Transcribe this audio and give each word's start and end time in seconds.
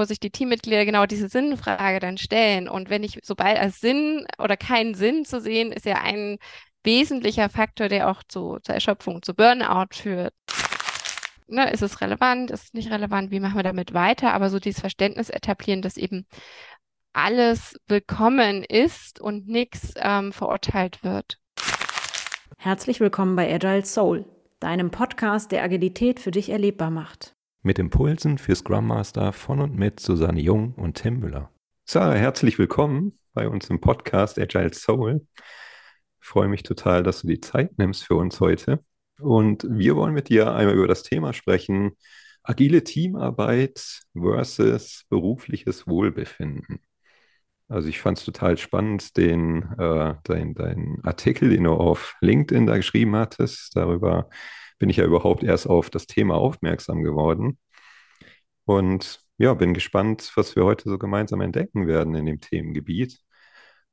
wo 0.00 0.04
sich 0.04 0.18
die 0.18 0.30
Teammitglieder 0.30 0.86
genau 0.86 1.04
diese 1.04 1.28
Sinnfrage 1.28 2.00
dann 2.00 2.16
stellen. 2.16 2.68
Und 2.68 2.88
wenn 2.88 3.04
ich, 3.04 3.18
sobald 3.22 3.58
als 3.58 3.80
Sinn 3.80 4.26
oder 4.38 4.56
keinen 4.56 4.94
Sinn 4.94 5.26
zu 5.26 5.42
sehen, 5.42 5.72
ist 5.72 5.84
ja 5.84 5.96
ein 5.96 6.38
wesentlicher 6.82 7.50
Faktor, 7.50 7.88
der 7.88 8.08
auch 8.08 8.22
zu, 8.26 8.58
zur 8.62 8.74
Erschöpfung, 8.74 9.22
zu 9.22 9.34
Burnout 9.34 9.88
führt. 9.92 10.32
Ne, 11.48 11.70
ist 11.70 11.82
es 11.82 12.00
relevant, 12.00 12.50
ist 12.50 12.64
es 12.64 12.72
nicht 12.72 12.90
relevant, 12.90 13.30
wie 13.30 13.40
machen 13.40 13.56
wir 13.56 13.62
damit 13.62 13.92
weiter? 13.92 14.32
Aber 14.32 14.48
so 14.48 14.58
dieses 14.58 14.80
Verständnis 14.80 15.28
etablieren, 15.28 15.82
dass 15.82 15.98
eben 15.98 16.26
alles 17.12 17.76
willkommen 17.86 18.64
ist 18.64 19.20
und 19.20 19.48
nichts 19.48 19.92
ähm, 19.96 20.32
verurteilt 20.32 21.04
wird. 21.04 21.38
Herzlich 22.56 23.00
willkommen 23.00 23.36
bei 23.36 23.52
Agile 23.52 23.84
Soul, 23.84 24.24
deinem 24.60 24.90
Podcast, 24.90 25.52
der 25.52 25.62
Agilität 25.62 26.20
für 26.20 26.30
dich 26.30 26.48
erlebbar 26.48 26.90
macht. 26.90 27.34
Mit 27.62 27.78
Impulsen 27.78 28.38
für 28.38 28.56
Scrum 28.56 28.86
Master 28.86 29.34
von 29.34 29.60
und 29.60 29.76
mit 29.76 30.00
Susanne 30.00 30.40
Jung 30.40 30.72
und 30.76 30.94
Tim 30.94 31.20
Müller. 31.20 31.52
Sarah, 31.84 32.14
herzlich 32.14 32.58
willkommen 32.58 33.12
bei 33.34 33.46
uns 33.50 33.68
im 33.68 33.82
Podcast 33.82 34.38
Agile 34.38 34.72
Soul. 34.72 35.26
Ich 36.22 36.26
freue 36.26 36.48
mich 36.48 36.62
total, 36.62 37.02
dass 37.02 37.20
du 37.20 37.26
die 37.26 37.40
Zeit 37.40 37.76
nimmst 37.76 38.04
für 38.04 38.14
uns 38.14 38.40
heute. 38.40 38.82
Und 39.20 39.66
wir 39.68 39.94
wollen 39.94 40.14
mit 40.14 40.30
dir 40.30 40.54
einmal 40.54 40.74
über 40.74 40.88
das 40.88 41.02
Thema 41.02 41.34
sprechen, 41.34 41.98
agile 42.42 42.82
Teamarbeit 42.82 44.04
versus 44.18 45.04
berufliches 45.10 45.86
Wohlbefinden. 45.86 46.80
Also 47.68 47.90
ich 47.90 48.00
fand 48.00 48.16
es 48.16 48.24
total 48.24 48.56
spannend, 48.56 49.18
den, 49.18 49.64
äh, 49.78 50.14
dein, 50.24 50.54
dein 50.54 50.96
Artikel, 51.02 51.50
den 51.50 51.64
du 51.64 51.72
auf 51.72 52.16
LinkedIn 52.22 52.66
da 52.66 52.78
geschrieben 52.78 53.14
hattest. 53.16 53.76
Darüber 53.76 54.30
bin 54.80 54.90
ich 54.90 54.96
ja 54.96 55.04
überhaupt 55.04 55.44
erst 55.44 55.68
auf 55.68 55.90
das 55.90 56.08
Thema 56.08 56.34
aufmerksam 56.34 57.04
geworden. 57.04 57.58
Und 58.64 59.20
ja, 59.38 59.54
bin 59.54 59.74
gespannt, 59.74 60.32
was 60.34 60.56
wir 60.56 60.64
heute 60.64 60.88
so 60.88 60.98
gemeinsam 60.98 61.40
entdecken 61.42 61.86
werden 61.86 62.14
in 62.16 62.26
dem 62.26 62.40
Themengebiet. 62.40 63.20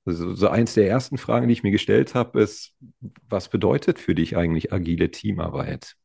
Also 0.06 0.34
so 0.34 0.48
eins 0.48 0.74
der 0.74 0.88
ersten 0.90 1.18
Fragen, 1.18 1.48
die 1.48 1.54
ich 1.54 1.64
mir 1.64 1.72
gestellt 1.72 2.16
habe, 2.16 2.42
ist, 2.42 2.74
was 3.30 3.50
bedeutet 3.50 4.00
für 4.00 4.16
dich 4.16 4.38
eigentlich 4.38 4.72
agile 4.72 5.12
Teamarbeit? 5.12 5.96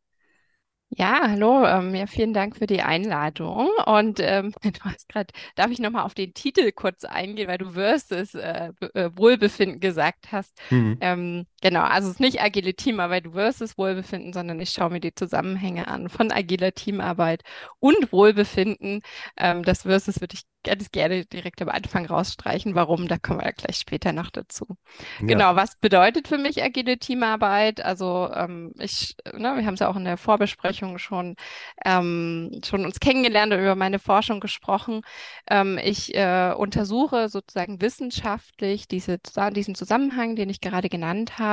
Ja, 0.95 1.21
hallo, 1.23 1.65
ähm, 1.65 1.95
ja, 1.95 2.07
vielen 2.07 2.35
Dank 2.35 2.57
für 2.57 2.67
die 2.67 2.83
Einladung. 2.83 3.71
Und 3.87 4.19
ähm, 4.21 4.53
du 4.63 4.81
hast 4.81 5.09
gerade, 5.09 5.33
darf 5.55 5.71
ich 5.71 5.79
nochmal 5.79 6.05
auf 6.05 6.15
den 6.15 6.35
Titel 6.35 6.73
kurz 6.73 7.05
eingehen, 7.05 7.49
weil 7.49 7.59
du 7.59 7.71
versus 7.71 8.35
äh, 8.35 8.73
äh, 8.95 9.11
Wohlbefinden 9.15 9.81
gesagt 9.81 10.33
hast. 10.33 10.61
Mhm. 10.71 10.99
Ähm, 11.01 11.47
genau, 11.63 11.81
also 11.81 12.09
es 12.09 12.17
ist 12.17 12.21
nicht 12.21 12.43
agile 12.43 12.75
Teamarbeit 12.75 13.29
versus 13.33 13.79
Wohlbefinden, 13.79 14.35
sondern 14.35 14.61
ich 14.61 14.71
schaue 14.71 14.91
mir 14.91 15.01
die 15.01 15.15
Zusammenhänge 15.15 15.89
an 15.89 16.11
von 16.11 16.31
agiler 16.31 16.73
Teamarbeit 16.73 17.43
und 17.81 18.13
Wohlbefinden. 18.13 19.01
Ähm, 19.39 19.63
das 19.63 19.83
versus 19.83 20.21
würde 20.21 20.35
ich 20.35 20.43
ganz 20.65 20.91
gerne 20.91 21.25
direkt 21.25 21.61
am 21.63 21.69
Anfang 21.69 22.07
rausstreichen. 22.07 22.75
Warum? 22.75 23.09
Da 23.09 23.19
kommen 23.19 23.41
wir 23.41 23.47
ja 23.47 23.53
gleich 23.53 23.77
später 23.77 24.13
noch 24.13 24.31
dazu. 24.31 24.77
Ja. 25.21 25.27
Genau, 25.27 25.57
was 25.57 25.77
bedeutet 25.77 26.29
für 26.29 26.39
mich 26.39 26.63
agile 26.63 26.99
Teamarbeit? 26.99 27.85
Also 27.85 28.31
ähm, 28.33 28.73
ich, 28.79 29.17
ne, 29.33 29.57
wir 29.57 29.67
haben 29.67 29.75
es 29.75 29.81
ja 29.81 29.89
auch 29.89 29.97
in 29.97 30.05
der 30.05 30.17
Vorbesprechung 30.17 30.99
schon, 30.99 31.37
ähm, 31.85 32.61
schon 32.65 32.85
uns 32.85 33.01
kennengelernt 33.01 33.53
und 33.53 33.61
über 33.61 33.75
meine 33.75 33.99
Forschung 33.99 34.41
gesprochen. 34.41 35.03
Ähm, 35.49 35.79
ich 35.83 36.15
äh, 36.15 36.55
untersuche 36.57 37.29
sozusagen 37.29 37.81
wissenschaftlich 37.81 38.87
diese, 38.87 39.19
diesen 39.53 39.75
Zusammenhang, 39.75 40.37
den 40.37 40.49
ich 40.49 40.61
gerade 40.61 40.89
genannt 40.89 41.39
habe. 41.39 41.52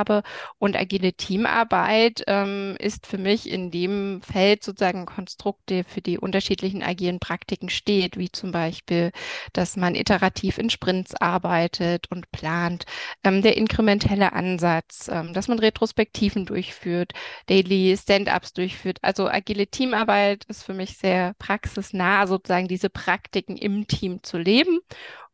Und 0.58 0.76
agile 0.76 1.12
Teamarbeit 1.12 2.24
ähm, 2.26 2.76
ist 2.78 3.06
für 3.06 3.18
mich 3.18 3.48
in 3.48 3.70
dem 3.70 4.22
Feld 4.22 4.64
sozusagen 4.64 5.00
ein 5.00 5.06
Konstrukt, 5.06 5.70
der 5.70 5.84
für 5.84 6.00
die 6.00 6.18
unterschiedlichen 6.18 6.82
agilen 6.82 7.20
Praktiken 7.20 7.68
steht, 7.68 8.16
wie 8.16 8.30
zum 8.30 8.52
Beispiel 8.52 9.12
dass 9.52 9.76
man 9.76 9.94
iterativ 9.94 10.58
in 10.58 10.70
Sprints 10.70 11.14
arbeitet 11.14 12.10
und 12.10 12.30
plant, 12.32 12.84
ähm, 13.24 13.42
der 13.42 13.56
inkrementelle 13.56 14.32
Ansatz, 14.32 15.08
ähm, 15.12 15.32
dass 15.32 15.48
man 15.48 15.58
Retrospektiven 15.58 16.46
durchführt, 16.46 17.12
Daily 17.46 17.96
Stand-ups 17.96 18.52
durchführt. 18.52 18.98
Also 19.02 19.28
agile 19.28 19.66
Teamarbeit 19.66 20.44
ist 20.46 20.64
für 20.64 20.74
mich 20.74 20.96
sehr 20.98 21.34
praxisnah, 21.38 22.26
sozusagen 22.26 22.68
diese 22.68 22.90
Praktiken 22.90 23.56
im 23.56 23.86
Team 23.86 24.22
zu 24.22 24.38
leben 24.38 24.80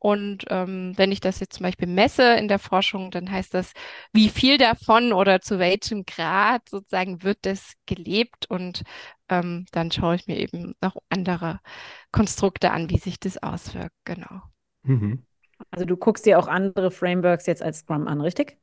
und 0.06 0.44
ähm, 0.50 0.92
wenn 0.94 1.10
ich 1.10 1.18
das 1.18 1.40
jetzt 1.40 1.54
zum 1.54 1.64
Beispiel 1.64 1.88
messe 1.88 2.34
in 2.34 2.46
der 2.46 2.60
Forschung, 2.60 3.10
dann 3.10 3.28
heißt 3.28 3.52
das, 3.52 3.72
wie 4.12 4.28
viel 4.28 4.56
davon 4.56 5.12
oder 5.12 5.40
zu 5.40 5.58
welchem 5.58 6.04
Grad 6.04 6.68
sozusagen 6.68 7.24
wird 7.24 7.38
das 7.42 7.72
gelebt 7.86 8.48
und 8.48 8.84
ähm, 9.28 9.66
dann 9.72 9.90
schaue 9.90 10.14
ich 10.14 10.28
mir 10.28 10.36
eben 10.38 10.76
noch 10.80 10.94
andere 11.08 11.58
Konstrukte 12.12 12.70
an, 12.70 12.88
wie 12.88 12.98
sich 12.98 13.18
das 13.18 13.42
auswirkt. 13.42 13.96
Genau. 14.04 14.42
Mhm. 14.84 15.24
Also 15.72 15.84
du 15.84 15.96
guckst 15.96 16.24
dir 16.24 16.38
auch 16.38 16.46
andere 16.46 16.92
Frameworks 16.92 17.46
jetzt 17.46 17.64
als 17.64 17.80
Scrum 17.80 18.06
an, 18.06 18.20
richtig? 18.20 18.58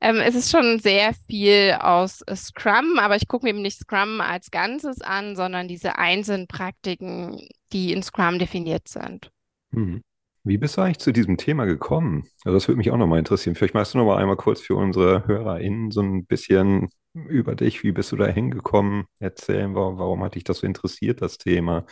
Ähm, 0.00 0.16
es 0.24 0.34
ist 0.34 0.50
schon 0.50 0.78
sehr 0.78 1.12
viel 1.26 1.76
aus 1.78 2.24
Scrum, 2.34 2.98
aber 2.98 3.16
ich 3.16 3.28
gucke 3.28 3.44
mir 3.44 3.50
eben 3.50 3.60
nicht 3.60 3.78
Scrum 3.78 4.22
als 4.22 4.50
Ganzes 4.50 5.02
an, 5.02 5.36
sondern 5.36 5.68
diese 5.68 5.98
einzelnen 5.98 6.46
Praktiken, 6.46 7.46
die 7.74 7.92
in 7.92 8.02
Scrum 8.02 8.38
definiert 8.38 8.88
sind. 8.88 9.30
Mhm. 9.72 10.00
Wie 10.46 10.58
bist 10.58 10.76
du 10.76 10.80
eigentlich 10.80 11.00
zu 11.00 11.12
diesem 11.12 11.36
Thema 11.38 11.64
gekommen? 11.64 12.22
Also 12.44 12.56
das 12.56 12.68
würde 12.68 12.78
mich 12.78 12.92
auch 12.92 12.96
nochmal 12.96 13.18
interessieren. 13.18 13.56
Vielleicht 13.56 13.74
magst 13.74 13.94
du 13.94 13.98
noch 13.98 14.04
mal 14.06 14.18
einmal 14.18 14.36
kurz 14.36 14.60
für 14.60 14.76
unsere 14.76 15.26
HörerInnen 15.26 15.90
so 15.90 16.00
ein 16.02 16.24
bisschen 16.24 16.88
über 17.14 17.56
dich, 17.56 17.82
wie 17.82 17.90
bist 17.90 18.12
du 18.12 18.16
da 18.16 18.26
hingekommen, 18.26 19.06
erzählen, 19.18 19.74
warum, 19.74 19.98
warum 19.98 20.22
hat 20.22 20.36
dich 20.36 20.44
das 20.44 20.58
so 20.58 20.66
interessiert, 20.66 21.20
das 21.20 21.38
Thema? 21.38 21.84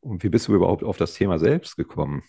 Und 0.00 0.22
wie 0.22 0.28
bist 0.28 0.46
du 0.46 0.54
überhaupt 0.54 0.84
auf 0.84 0.98
das 0.98 1.14
Thema 1.14 1.40
selbst 1.40 1.76
gekommen? 1.76 2.22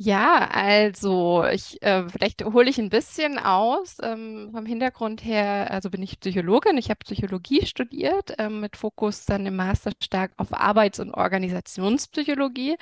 Ja, 0.00 0.46
also 0.52 1.44
ich 1.52 1.82
äh, 1.82 2.08
vielleicht 2.08 2.44
hole 2.44 2.70
ich 2.70 2.78
ein 2.78 2.88
bisschen 2.88 3.36
aus 3.36 3.96
ähm, 4.00 4.50
vom 4.52 4.64
Hintergrund 4.64 5.24
her. 5.24 5.72
Also 5.72 5.90
bin 5.90 6.02
ich 6.04 6.20
Psychologin. 6.20 6.76
Ich 6.78 6.88
habe 6.88 7.00
Psychologie 7.04 7.66
studiert 7.66 8.32
ähm, 8.38 8.60
mit 8.60 8.76
Fokus 8.76 9.24
dann 9.24 9.44
im 9.44 9.56
Master 9.56 9.90
stark 10.00 10.30
auf 10.36 10.52
Arbeits- 10.54 11.00
und 11.00 11.12
Organisationspsychologie. 11.14 12.76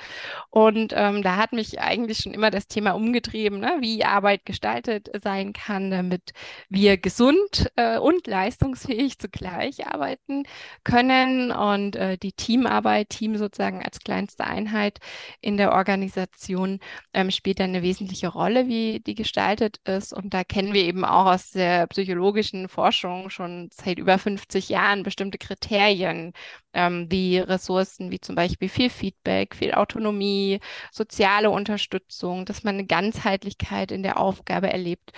Und 0.49 0.93
ähm, 0.95 1.23
da 1.23 1.37
hat 1.37 1.53
mich 1.53 1.79
eigentlich 1.81 2.19
schon 2.19 2.33
immer 2.33 2.51
das 2.51 2.67
Thema 2.67 2.91
umgetrieben, 2.93 3.61
ne? 3.61 3.77
wie 3.79 4.03
Arbeit 4.05 4.45
gestaltet 4.45 5.09
sein 5.23 5.53
kann, 5.53 5.91
damit 5.91 6.33
wir 6.69 6.97
gesund 6.97 7.71
äh, 7.77 7.99
und 7.99 8.27
leistungsfähig 8.27 9.19
zugleich 9.19 9.87
arbeiten 9.87 10.43
können 10.83 11.51
und 11.51 11.95
äh, 11.95 12.17
die 12.17 12.33
Teamarbeit, 12.33 13.09
Team 13.09 13.37
sozusagen 13.37 13.83
als 13.83 13.99
kleinste 13.99 14.45
Einheit 14.45 14.99
in 15.41 15.57
der 15.57 15.73
Organisation 15.73 16.79
ähm, 17.17 17.31
spielt 17.31 17.59
eine 17.59 17.81
wesentliche 17.81 18.27
Rolle, 18.27 18.67
wie 18.67 18.99
die 18.99 19.15
gestaltet 19.15 19.77
ist. 19.85 20.13
Und 20.13 20.35
da 20.35 20.43
kennen 20.43 20.73
wir 20.73 20.83
eben 20.83 21.03
auch 21.03 21.25
aus 21.25 21.49
der 21.49 21.87
psychologischen 21.87 22.69
Forschung 22.69 23.31
schon 23.31 23.69
seit 23.73 23.97
über 23.97 24.19
50 24.19 24.69
Jahren 24.69 25.01
bestimmte 25.01 25.39
Kriterien, 25.39 26.33
ähm, 26.77 27.07
wie 27.09 27.39
Ressourcen, 27.39 28.11
wie 28.11 28.21
zum 28.21 28.35
Beispiel 28.35 28.69
viel 28.69 28.89
Feedback, 28.91 29.55
viel 29.55 29.73
Autonomie, 29.73 30.59
soziale 30.91 31.49
Unterstützung, 31.49 32.45
dass 32.45 32.63
man 32.63 32.75
eine 32.75 32.85
Ganzheitlichkeit 32.85 33.91
in 33.91 34.03
der 34.03 34.19
Aufgabe 34.19 34.71
erlebt. 34.71 35.11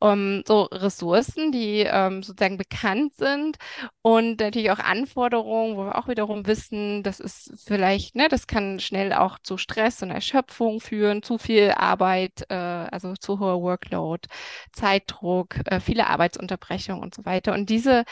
Um, 0.00 0.42
so 0.46 0.64
Ressourcen, 0.64 1.50
die 1.50 1.86
ähm, 1.88 2.22
sozusagen 2.22 2.58
bekannt 2.58 3.14
sind 3.14 3.56
und 4.02 4.40
natürlich 4.40 4.70
auch 4.70 4.78
Anforderungen, 4.80 5.76
wo 5.76 5.84
wir 5.86 5.96
auch 5.96 6.08
wiederum 6.08 6.46
wissen, 6.46 7.02
das 7.02 7.20
ist 7.20 7.54
vielleicht, 7.64 8.14
ne, 8.14 8.28
das 8.28 8.46
kann 8.46 8.80
schnell 8.80 9.14
auch 9.14 9.38
zu 9.38 9.56
Stress 9.56 10.02
und 10.02 10.10
Erschöpfung 10.10 10.80
führen, 10.80 11.22
zu 11.22 11.38
viel 11.38 11.70
Arbeit, 11.70 12.44
äh, 12.50 12.54
also 12.54 13.14
zu 13.14 13.38
hoher 13.38 13.62
Workload, 13.62 14.28
Zeitdruck, 14.72 15.56
äh, 15.66 15.80
viele 15.80 16.08
Arbeitsunterbrechungen 16.08 17.02
und 17.02 17.14
so 17.14 17.24
weiter. 17.24 17.54
Und 17.54 17.70
diese 17.70 18.04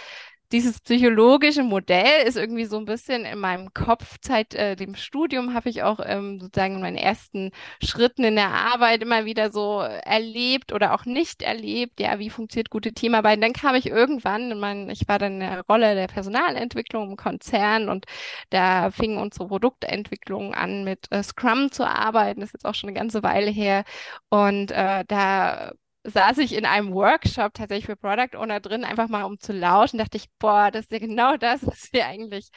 dieses 0.52 0.80
psychologische 0.80 1.62
Modell 1.62 2.26
ist 2.26 2.36
irgendwie 2.36 2.66
so 2.66 2.76
ein 2.78 2.84
bisschen 2.84 3.24
in 3.24 3.38
meinem 3.38 3.72
Kopf. 3.74 4.18
Seit 4.22 4.54
äh, 4.54 4.76
dem 4.76 4.94
Studium 4.94 5.54
habe 5.54 5.70
ich 5.70 5.82
auch 5.82 5.98
ähm, 6.04 6.38
sozusagen 6.40 6.76
in 6.76 6.80
meinen 6.82 6.96
ersten 6.96 7.50
Schritten 7.82 8.24
in 8.24 8.36
der 8.36 8.50
Arbeit 8.50 9.02
immer 9.02 9.24
wieder 9.24 9.50
so 9.50 9.80
erlebt 9.80 10.72
oder 10.72 10.94
auch 10.94 11.06
nicht 11.06 11.42
erlebt. 11.42 12.00
Ja, 12.00 12.18
wie 12.18 12.30
funktioniert 12.30 12.70
gute 12.70 12.92
Teamarbeit? 12.92 13.36
Und 13.36 13.42
dann 13.42 13.52
kam 13.54 13.74
ich 13.74 13.86
irgendwann, 13.86 14.50
in 14.52 14.60
mein, 14.60 14.90
ich 14.90 15.08
war 15.08 15.18
dann 15.18 15.34
in 15.34 15.40
der 15.40 15.62
Rolle 15.68 15.94
der 15.94 16.06
Personalentwicklung 16.08 17.10
im 17.10 17.16
Konzern 17.16 17.88
und 17.88 18.04
da 18.50 18.90
fing 18.90 19.16
unsere 19.16 19.48
Produktentwicklung 19.48 20.54
an, 20.54 20.84
mit 20.84 21.06
äh, 21.10 21.22
Scrum 21.22 21.72
zu 21.72 21.86
arbeiten. 21.86 22.40
Das 22.40 22.50
ist 22.50 22.54
jetzt 22.54 22.66
auch 22.66 22.74
schon 22.74 22.90
eine 22.90 22.98
ganze 22.98 23.22
Weile 23.22 23.50
her. 23.50 23.84
Und 24.28 24.70
äh, 24.70 25.04
da 25.08 25.72
saß 26.04 26.38
ich 26.38 26.54
in 26.54 26.66
einem 26.66 26.92
Workshop 26.92 27.54
tatsächlich 27.54 27.86
für 27.86 27.96
Product 27.96 28.36
Owner 28.36 28.60
drin, 28.60 28.84
einfach 28.84 29.08
mal 29.08 29.22
um 29.22 29.38
zu 29.38 29.52
lauschen, 29.52 29.98
dachte 29.98 30.16
ich, 30.16 30.26
boah, 30.38 30.70
das 30.72 30.86
ist 30.86 30.92
ja 30.92 30.98
genau 30.98 31.36
das, 31.36 31.64
was 31.66 31.92
wir 31.92 32.06
eigentlich 32.06 32.48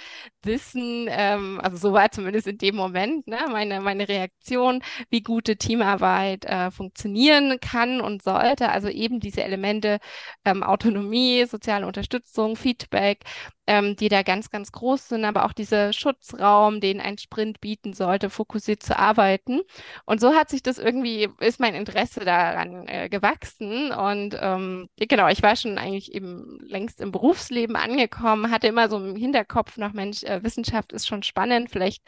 wissen. 0.43 1.07
Ähm, 1.09 1.59
also 1.61 1.77
so 1.77 1.93
war 1.93 2.11
zumindest 2.11 2.47
in 2.47 2.57
dem 2.57 2.75
Moment 2.75 3.27
ne, 3.27 3.37
meine, 3.51 3.81
meine 3.81 4.07
Reaktion, 4.09 4.81
wie 5.09 5.21
gute 5.21 5.57
Teamarbeit 5.57 6.45
äh, 6.45 6.71
funktionieren 6.71 7.59
kann 7.59 8.01
und 8.01 8.23
sollte. 8.23 8.69
Also 8.69 8.89
eben 8.89 9.19
diese 9.19 9.43
Elemente 9.43 9.99
ähm, 10.43 10.63
Autonomie, 10.63 11.45
soziale 11.45 11.85
Unterstützung, 11.87 12.55
Feedback, 12.55 13.23
ähm, 13.67 13.95
die 13.95 14.09
da 14.09 14.23
ganz, 14.23 14.49
ganz 14.49 14.71
groß 14.71 15.09
sind, 15.09 15.25
aber 15.25 15.45
auch 15.45 15.53
dieser 15.53 15.93
Schutzraum, 15.93 16.79
den 16.81 17.01
ein 17.01 17.17
Sprint 17.17 17.61
bieten 17.61 17.93
sollte, 17.93 18.29
fokussiert 18.29 18.83
zu 18.83 18.97
arbeiten. 18.97 19.61
Und 20.05 20.21
so 20.21 20.33
hat 20.35 20.49
sich 20.49 20.63
das 20.63 20.77
irgendwie, 20.77 21.29
ist 21.39 21.59
mein 21.59 21.75
Interesse 21.75 22.21
daran 22.21 22.87
äh, 22.87 23.09
gewachsen. 23.09 23.91
Und 23.91 24.37
ähm, 24.39 24.89
genau, 24.97 25.27
ich 25.29 25.41
war 25.43 25.55
schon 25.55 25.77
eigentlich 25.77 26.13
eben 26.13 26.59
längst 26.61 27.01
im 27.01 27.11
Berufsleben 27.11 27.75
angekommen, 27.75 28.51
hatte 28.51 28.67
immer 28.67 28.89
so 28.89 28.97
im 28.97 29.15
Hinterkopf 29.15 29.77
noch, 29.77 29.93
Mensch, 29.93 30.23
äh, 30.23 30.43
Wissenschaft 30.43 30.93
ist 30.93 31.07
schon 31.07 31.23
spannend. 31.23 31.71
Vielleicht 31.71 32.03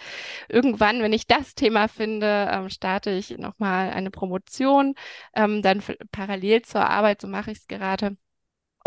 irgendwann, 0.49 1.01
wenn 1.01 1.13
ich 1.13 1.27
das 1.27 1.55
Thema 1.55 1.87
finde, 1.87 2.49
ähm, 2.51 2.69
starte 2.69 3.11
ich 3.11 3.37
nochmal 3.37 3.91
eine 3.91 4.11
Promotion, 4.11 4.95
ähm, 5.35 5.61
dann 5.61 5.81
parallel 6.11 6.61
zur 6.63 6.87
Arbeit, 6.89 7.21
so 7.21 7.27
mache 7.27 7.51
ich 7.51 7.59
es 7.59 7.67
gerade. 7.67 8.17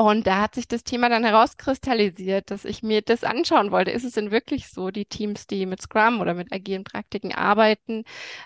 Und 0.01 0.27
da 0.27 0.41
hat 0.41 0.55
sich 0.55 0.67
das 0.67 0.83
Thema 0.83 1.11
dann 1.11 1.25
herauskristallisiert, 1.25 2.51
dass 2.51 2.65
ich 2.65 2.83
mir 2.83 3.03
das 3.03 3.23
anschauen 3.23 3.71
wollte. 3.71 3.91
Ist 3.91 4.05
es 4.05 4.15
denn 4.15 4.31
wirklich 4.31 4.69
so, 4.71 4.91
die 4.91 5.05
Teams, 5.05 5.47
die 5.47 5.67
mit 5.67 5.83
Scrum 5.83 6.23
oder 6.23 6.33
mit 6.33 6.51
agilen 6.55 6.85
Praktiken 6.85 7.35
arbeiten, 7.35 8.05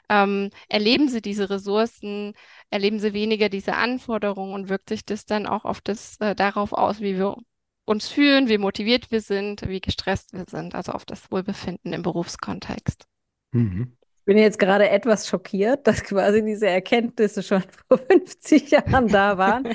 ähm, 0.09 0.51
erleben 0.69 1.09
sie 1.09 1.23
diese 1.23 1.51
Ressourcen, 1.51 2.33
erleben 2.71 2.99
sie 2.99 3.12
weniger 3.12 3.49
diese 3.49 3.77
Anforderungen 3.77 4.53
und 4.53 4.69
wirkt 4.69 4.89
sich 4.89 5.05
das 5.05 5.27
dann 5.27 5.47
auch 5.47 5.65
auf 5.65 5.81
das, 5.81 6.17
äh, 6.19 6.35
darauf 6.35 6.73
aus, 6.73 7.01
wie 7.01 7.15
wir 7.19 7.37
uns 7.85 8.09
fühlen, 8.09 8.49
wie 8.49 8.59
motiviert 8.59 9.12
wir 9.12 9.21
sind, 9.21 9.62
wie 9.69 9.81
gestresst 9.81 10.33
wir 10.33 10.47
sind, 10.51 10.75
also 10.75 10.91
auf 10.91 11.05
das 11.05 11.31
Wohlbefinden 11.31 11.93
im 11.93 12.03
Berufskontext. 12.03 13.05
Mhm. 13.53 13.97
Ich 14.01 14.25
bin 14.25 14.39
jetzt 14.39 14.59
gerade 14.59 14.89
etwas 14.89 15.29
schockiert, 15.29 15.87
dass 15.87 16.03
quasi 16.03 16.45
diese 16.45 16.67
Erkenntnisse 16.67 17.45
schon 17.45 17.62
vor 17.89 17.99
50 17.99 18.73
Jahren 18.73 19.06
da 19.06 19.39
waren. 19.39 19.69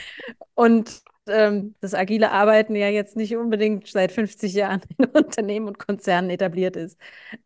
Und 0.55 1.03
ähm, 1.27 1.75
das 1.81 1.93
agile 1.93 2.31
Arbeiten 2.31 2.75
ja 2.75 2.89
jetzt 2.89 3.15
nicht 3.15 3.35
unbedingt 3.35 3.87
seit 3.87 4.11
50 4.11 4.53
Jahren 4.53 4.81
in 4.97 5.05
Unternehmen 5.05 5.67
und 5.67 5.79
Konzernen 5.79 6.29
etabliert 6.29 6.75
ist. 6.75 6.97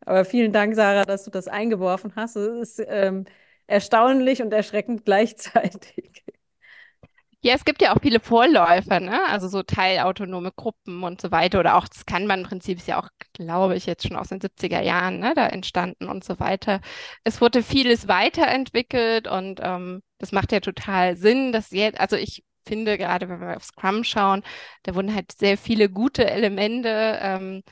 Aber 0.06 0.26
vielen 0.26 0.54
Dank, 0.54 0.76
Sarah, 0.76 1.06
dass 1.06 1.24
du 1.26 1.32
das 1.32 1.48
eingeworfen 1.48 2.14
hast. 2.16 2.36
Es 2.36 2.80
ist 2.80 2.86
ähm, 2.90 3.26
erstaunlich 3.68 4.42
und 4.42 4.54
erschreckend 4.54 5.06
gleichzeitig. 5.06 6.24
Ja, 7.46 7.54
es 7.56 7.66
gibt 7.66 7.82
ja 7.82 7.94
auch 7.94 8.02
viele 8.02 8.22
Vorläufer, 8.22 9.02
ne? 9.02 9.26
Also 9.28 9.50
so 9.50 9.64
teilautonome 9.64 10.54
Gruppen 10.54 11.04
und 11.04 11.20
so 11.20 11.30
weiter. 11.30 11.60
Oder 11.60 11.76
auch 11.76 11.90
das 11.90 12.06
kann 12.06 12.26
man 12.26 12.40
im 12.42 12.46
Prinzip 12.48 12.78
ist 12.78 12.88
ja 12.88 12.98
auch, 13.02 13.10
glaube 13.34 13.76
ich, 13.76 13.86
jetzt 13.86 14.08
schon 14.08 14.16
aus 14.16 14.30
den 14.30 14.40
70er 14.40 14.80
Jahren, 14.82 15.20
ne, 15.20 15.34
da 15.36 15.48
entstanden 15.48 16.08
und 16.08 16.24
so 16.24 16.40
weiter. 16.40 16.80
Es 17.26 17.42
wurde 17.42 17.62
vieles 17.62 18.08
weiterentwickelt 18.08 19.28
und 19.28 19.60
ähm, 19.62 20.02
das 20.20 20.32
macht 20.32 20.54
ja 20.54 20.62
total 20.62 21.18
Sinn, 21.18 21.52
dass 21.52 21.72
jetzt, 21.72 22.00
also 22.00 22.16
ich 22.16 22.44
finde, 22.66 22.98
gerade 22.98 23.30
wenn 23.30 23.40
wir 23.40 23.56
auf 23.58 23.64
Scrum 23.64 24.04
schauen, 24.04 24.44
da 24.84 24.96
wurden 24.96 25.14
halt 25.14 25.32
sehr 25.32 25.58
viele 25.58 25.90
gute 25.90 26.30
Elemente 26.30 27.20
ähm, 27.22 27.64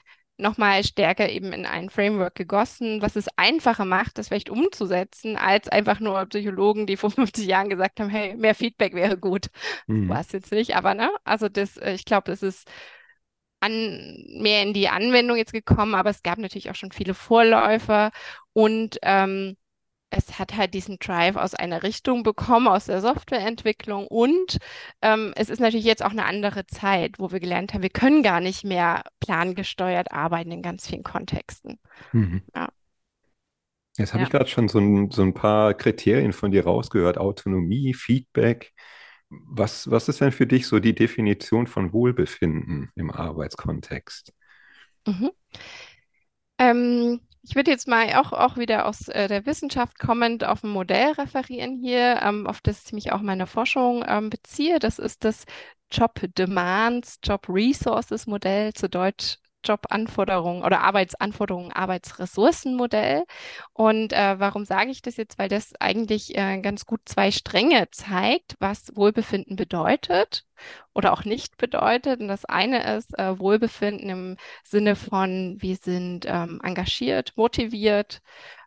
nochmal 0.42 0.84
stärker 0.84 1.30
eben 1.30 1.54
in 1.54 1.66
ein 1.66 1.90
Framework 1.90 2.36
gegossen, 2.36 3.02
was 3.02 3.16
es 3.16 3.28
einfacher 3.38 3.86
macht, 3.86 4.18
das 4.18 4.28
vielleicht 4.28 4.50
umzusetzen, 4.50 5.38
als 5.38 5.70
einfach 5.70 6.00
nur 6.00 6.26
Psychologen, 6.26 6.88
die 6.88 6.98
vor 6.98 7.12
50 7.12 7.46
Jahren 7.46 7.70
gesagt 7.70 8.00
haben, 8.00 8.10
hey, 8.10 8.36
mehr 8.36 8.56
Feedback 8.56 8.94
wäre 8.94 9.18
gut. 9.18 9.48
Mhm. 9.88 10.10
War 10.10 10.22
es 10.22 10.32
jetzt 10.32 10.52
nicht, 10.52 10.76
aber 10.76 10.94
ne, 10.94 11.10
also 11.24 11.48
das, 11.48 11.78
äh, 11.78 11.94
ich 11.94 12.06
glaube, 12.06 12.30
das 12.32 12.44
ist 12.44 12.68
an, 13.60 14.26
mehr 14.40 14.64
in 14.64 14.74
die 14.74 14.90
Anwendung 14.90 15.38
jetzt 15.38 15.54
gekommen, 15.54 15.96
aber 15.96 16.10
es 16.10 16.24
gab 16.24 16.40
natürlich 16.40 16.72
auch 16.72 16.76
schon 16.76 16.92
viele 16.92 17.14
Vorläufer 17.14 18.12
und 18.54 18.98
ähm, 19.04 19.56
es 20.12 20.38
hat 20.38 20.56
halt 20.56 20.74
diesen 20.74 21.00
Drive 21.00 21.38
aus 21.38 21.56
einer 21.56 21.84
Richtung 21.84 22.22
bekommen, 22.24 22.68
aus 22.68 22.86
der 22.86 23.02
Softwareentwicklung. 23.02 24.08
Und 24.08 24.58
ähm, 25.02 25.34
es 25.36 25.50
ist 25.50 25.60
natürlich 25.60 25.86
jetzt 25.86 26.04
auch 26.04 26.12
eine 26.12 26.25
andere 26.25 26.68
Zeit, 26.68 27.18
wo 27.18 27.31
wir 27.31 27.40
gelernt 27.40 27.74
haben, 27.74 27.81
wir 27.81 27.90
können 27.90 28.22
gar 28.22 28.42
nicht 28.42 28.63
mehr 28.63 29.04
plangesteuert 29.22 30.12
arbeiten 30.12 30.52
in 30.52 30.62
ganz 30.62 30.88
vielen 30.88 31.04
Kontexten. 31.04 31.80
Mhm. 32.12 32.42
Ja. 32.54 32.69
Jetzt 33.98 34.13
habe 34.13 34.22
ja. 34.22 34.28
ich 34.28 34.31
gerade 34.31 34.50
schon 34.50 34.68
so 34.68 34.80
ein, 34.80 35.12
so 35.12 35.22
ein 35.22 35.34
paar 35.34 35.74
Kriterien 35.74 36.34
von 36.34 36.52
dir 36.52 36.66
rausgehört. 36.66 37.18
Autonomie, 37.18 37.94
Feedback. 37.94 38.74
Was, 39.30 39.90
was 39.90 40.10
ist 40.10 40.19
denn 40.19 40.34
für 40.34 40.46
dich 40.46 40.68
so 40.68 40.80
die 40.80 40.96
Definition 40.96 41.68
von 41.68 41.94
Wohlbefinden 41.94 42.92
im 42.96 43.12
Arbeitskontext? 43.12 44.34
Mhm. 45.08 45.31
Ähm, 46.58 47.22
ich 47.44 47.56
würde 47.56 47.72
jetzt 47.72 47.88
mal 47.88 48.14
auch, 48.16 48.34
auch 48.34 48.58
wieder 48.58 48.86
aus 48.86 49.08
äh, 49.08 49.28
der 49.28 49.46
Wissenschaft 49.46 49.98
kommend 50.00 50.44
auf 50.44 50.64
ein 50.64 50.70
Modell 50.70 51.12
referieren 51.14 51.78
hier, 51.78 52.22
ähm, 52.22 52.46
auf 52.48 52.62
das 52.62 52.86
ich 52.86 52.94
mich 52.94 53.12
auch 53.12 53.22
meine 53.22 53.48
Forschung 53.48 54.04
ähm, 54.08 54.30
beziehe. 54.30 54.80
Das 54.80 55.00
ist 55.00 55.24
das 55.24 55.46
Job 55.92 56.22
Demands, 56.38 57.20
Job 57.24 57.48
Resources 57.50 58.28
Modell, 58.28 58.74
zu 58.74 58.90
Deutsch 58.90 59.38
Jobanforderungen 59.63 60.63
oder 60.63 60.81
Arbeitsanforderungen, 60.81 61.72
Arbeitsressourcenmodell. 61.72 63.24
Und 63.74 64.13
äh, 64.13 64.40
warum 64.40 64.66
sage 64.66 64.92
ich 64.92 65.02
das 65.02 65.18
jetzt? 65.18 65.38
Weil 65.40 65.50
das 65.50 65.74
eigentlich 65.80 66.38
äh, 66.38 66.60
ganz 66.62 66.86
gut 66.86 67.02
zwei 67.06 67.31
Stränge 67.31 67.90
zeigt, 67.92 68.56
was 68.60 68.96
Wohlbefinden 68.96 69.56
bedeutet 69.56 70.46
oder 70.94 71.13
auch 71.13 71.25
nicht 71.25 71.58
bedeutet. 71.58 72.22
Und 72.22 72.28
das 72.28 72.46
eine 72.46 72.96
ist 72.98 73.18
äh, 73.18 73.40
Wohlbefinden 73.40 74.10
im 74.10 74.38
Sinne 74.63 74.96
von, 74.96 75.58
wir 75.60 75.75
sind 75.75 76.25
ähm, 76.28 76.60
engagiert, 76.63 77.34
motiviert, 77.36 78.22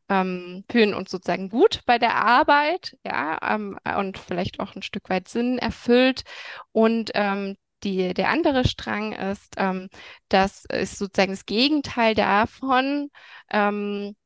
ähm, 0.09 0.65
fühlen 0.71 0.95
uns 0.95 1.11
sozusagen 1.11 1.49
gut 1.49 1.83
bei 1.87 1.99
der 1.99 2.17
Arbeit, 2.17 2.97
ja, 3.05 3.39
ähm, 3.43 3.79
und 3.99 4.19
vielleicht 4.19 4.61
auch 4.61 4.75
ein 4.77 4.83
Stück 4.83 5.09
weit 5.09 5.29
Sinn 5.29 5.59
erfüllt. 5.59 6.25
Und 6.73 7.11
ähm, 7.15 7.57
die, 7.85 8.15
der 8.15 8.31
andere 8.31 8.67
Strang 8.67 9.13
ist, 9.13 9.55
ähm, 9.59 9.89
das 10.29 10.65
ist 10.67 10.99
sozusagen 10.99 11.33
das 11.33 11.47
Gegenteil 11.47 12.15
davon, 12.15 13.11
ähm, 13.51 14.17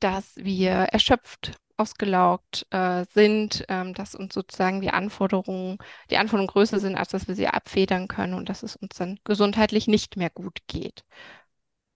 dass 0.00 0.36
wir 0.36 0.70
erschöpft, 0.70 1.52
ausgelaugt 1.80 2.66
äh, 2.70 3.04
sind, 3.14 3.64
ähm, 3.68 3.94
dass 3.94 4.14
uns 4.14 4.34
sozusagen 4.34 4.82
die 4.82 4.90
Anforderungen, 4.90 5.78
die 6.10 6.18
Anforderungen 6.18 6.48
größer 6.48 6.78
sind, 6.78 6.94
als 6.94 7.08
dass 7.08 7.26
wir 7.26 7.34
sie 7.34 7.48
abfedern 7.48 8.06
können 8.06 8.34
und 8.34 8.50
dass 8.50 8.62
es 8.62 8.76
uns 8.76 8.96
dann 8.96 9.18
gesundheitlich 9.24 9.88
nicht 9.88 10.16
mehr 10.16 10.30
gut 10.30 10.58
geht. 10.66 11.04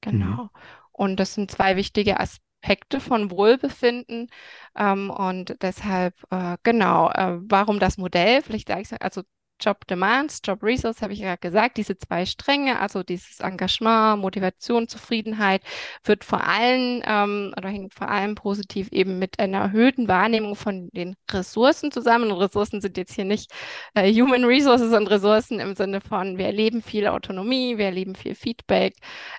Genau. 0.00 0.44
Mhm. 0.44 0.50
Und 0.91 1.20
das 1.20 1.35
sind 1.35 1.50
zwei 1.50 1.76
wichtige 1.76 2.19
Aspekte 2.19 2.99
von 2.99 3.31
Wohlbefinden. 3.31 4.29
Ähm, 4.75 5.11
und 5.11 5.56
deshalb, 5.61 6.14
äh, 6.31 6.56
genau, 6.62 7.11
äh, 7.11 7.38
warum 7.43 7.79
das 7.79 7.99
Modell? 7.99 8.41
Vielleicht 8.43 8.69
sage 8.69 8.82
ich, 8.82 9.02
also 9.02 9.23
Job 9.61 9.87
Demands, 9.87 10.41
Job 10.45 10.62
Resource, 10.62 11.03
habe 11.03 11.12
ich 11.12 11.21
ja 11.21 11.37
gesagt, 11.37 11.77
diese 11.77 11.97
zwei 11.97 12.27
Stränge, 12.27 12.81
also 12.81 13.03
dieses 13.03 13.41
Engagement, 13.41 14.21
Motivation, 14.21 14.89
Zufriedenheit, 14.89 15.62
wird 16.05 16.25
vor 16.25 16.45
allem 16.47 17.03
ähm, 17.06 17.55
oder 17.56 17.69
hängt 17.69 17.95
vor 17.95 18.09
allem 18.09 18.35
positiv 18.35 18.89
eben 18.93 19.19
mit 19.19 19.39
einer 19.39 19.59
erhöhten 19.59 20.08
Wahrnehmung 20.08 20.56
von 20.56 20.89
den 20.93 21.17
Ressourcen 21.31 21.91
zusammen. 21.93 22.31
Und 22.31 22.39
Ressourcen 22.39 22.81
sind 22.81 22.96
jetzt 22.96 23.15
hier 23.15 23.25
nicht 23.25 23.53
äh, 23.94 24.13
Human 24.13 24.44
Resources 24.44 24.93
und 24.93 25.06
Ressourcen 25.08 25.61
im 25.61 25.75
Sinne 25.75 26.01
von, 26.01 26.39
wir 26.39 26.46
erleben 26.46 26.82
viel 26.82 27.06
Autonomie, 27.06 27.79
wir 27.79 27.87
erleben 27.87 28.15
viel 28.15 28.34
Feedback, 28.34 28.94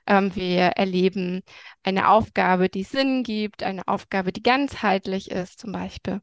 ähm, 0.07 0.35
wir 0.35 0.71
erleben 0.75 1.43
eine 1.83 2.09
Aufgabe, 2.09 2.69
die 2.69 2.83
Sinn 2.83 3.23
gibt, 3.23 3.63
eine 3.63 3.87
Aufgabe, 3.87 4.31
die 4.31 4.43
ganzheitlich 4.43 5.31
ist, 5.31 5.59
zum 5.59 5.71
Beispiel. 5.71 6.21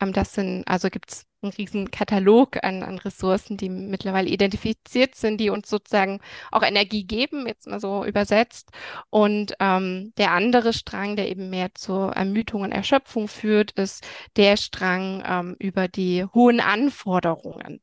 Ähm, 0.00 0.12
das 0.12 0.34
sind, 0.34 0.64
also 0.66 0.88
gibt 0.88 1.10
es 1.12 1.26
einen 1.42 1.52
riesen 1.52 1.90
Katalog 1.90 2.62
an, 2.62 2.82
an 2.82 2.98
Ressourcen, 2.98 3.56
die 3.56 3.68
mittlerweile 3.68 4.28
identifiziert 4.28 5.14
sind, 5.14 5.38
die 5.38 5.50
uns 5.50 5.68
sozusagen 5.68 6.20
auch 6.50 6.62
Energie 6.62 7.04
geben, 7.04 7.46
jetzt 7.46 7.66
mal 7.66 7.80
so 7.80 8.04
übersetzt. 8.04 8.70
Und 9.10 9.54
ähm, 9.60 10.12
der 10.18 10.32
andere 10.32 10.72
Strang, 10.72 11.16
der 11.16 11.28
eben 11.28 11.50
mehr 11.50 11.74
zur 11.74 12.12
Ermüdung 12.12 12.62
und 12.62 12.72
Erschöpfung 12.72 13.28
führt, 13.28 13.72
ist 13.72 14.06
der 14.36 14.56
Strang 14.56 15.22
ähm, 15.26 15.56
über 15.58 15.88
die 15.88 16.24
hohen 16.24 16.60
Anforderungen. 16.60 17.80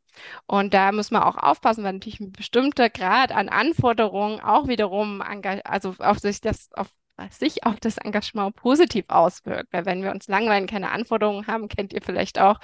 Und 0.47 0.73
da 0.73 0.91
muss 0.91 1.11
man 1.11 1.23
auch 1.23 1.37
aufpassen, 1.37 1.83
weil 1.83 1.93
natürlich 1.93 2.19
ein 2.19 2.31
bestimmter 2.31 2.89
Grad 2.89 3.31
an 3.31 3.49
Anforderungen 3.49 4.41
auch 4.41 4.67
wiederum, 4.67 5.21
also 5.63 5.95
auf 5.99 6.19
sich 6.19 6.41
das 6.41 6.69
auf 6.73 6.87
sich 7.31 7.65
auf 7.65 7.79
das 7.79 7.97
Engagement 7.97 8.55
positiv 8.55 9.05
auswirkt. 9.09 9.71
Weil 9.73 9.85
wenn 9.85 10.03
wir 10.03 10.11
uns 10.11 10.27
langweilen, 10.27 10.67
keine 10.67 10.91
Anforderungen 10.91 11.47
haben, 11.47 11.67
kennt 11.67 11.93
ihr 11.93 12.01
vielleicht 12.01 12.39
auch, 12.39 12.59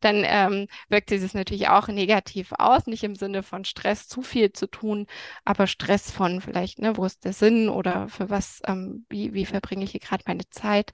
dann 0.00 0.22
ähm, 0.24 0.66
wirkt 0.88 1.10
das 1.10 1.34
natürlich 1.34 1.68
auch 1.68 1.88
negativ 1.88 2.52
aus. 2.58 2.86
Nicht 2.86 3.04
im 3.04 3.14
Sinne 3.14 3.42
von 3.42 3.64
Stress 3.64 4.08
zu 4.08 4.22
viel 4.22 4.52
zu 4.52 4.66
tun, 4.66 5.06
aber 5.44 5.66
Stress 5.66 6.10
von 6.10 6.40
vielleicht, 6.40 6.78
ne, 6.80 6.96
wo 6.96 7.04
ist 7.04 7.24
der 7.24 7.32
Sinn 7.32 7.68
oder 7.68 8.08
für 8.08 8.30
was, 8.30 8.60
ähm, 8.66 9.06
wie, 9.08 9.34
wie 9.34 9.46
verbringe 9.46 9.84
ich 9.84 9.92
hier 9.92 10.00
gerade 10.00 10.24
meine 10.26 10.48
Zeit. 10.50 10.92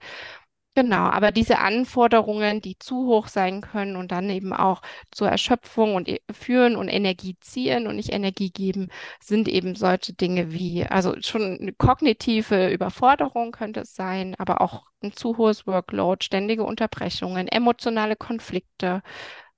Genau, 0.78 1.04
aber 1.09 1.33
diese 1.33 1.59
Anforderungen, 1.61 2.61
die 2.61 2.78
zu 2.78 3.06
hoch 3.06 3.28
sein 3.28 3.62
können 3.62 3.97
und 3.97 4.12
dann 4.12 4.28
eben 4.28 4.52
auch 4.52 4.83
zur 5.11 5.28
Erschöpfung 5.30 5.95
und 5.95 6.06
e, 6.06 6.21
führen 6.30 6.76
und 6.76 6.88
Energie 6.88 7.35
ziehen 7.40 7.87
und 7.87 7.97
nicht 7.97 8.12
Energie 8.12 8.50
geben, 8.50 8.88
sind 9.18 9.49
eben 9.49 9.75
solche 9.75 10.12
Dinge 10.12 10.52
wie, 10.52 10.85
also 10.85 11.14
schon 11.23 11.59
eine 11.61 11.73
kognitive 11.73 12.71
Überforderung 12.71 13.52
könnte 13.52 13.80
es 13.80 13.95
sein, 13.95 14.35
aber 14.38 14.61
auch 14.61 14.85
ein 15.02 15.12
zu 15.12 15.38
hohes 15.38 15.66
Workload, 15.66 16.23
ständige 16.23 16.64
Unterbrechungen, 16.64 17.49
emotionale 17.49 18.14
Konflikte, 18.16 19.02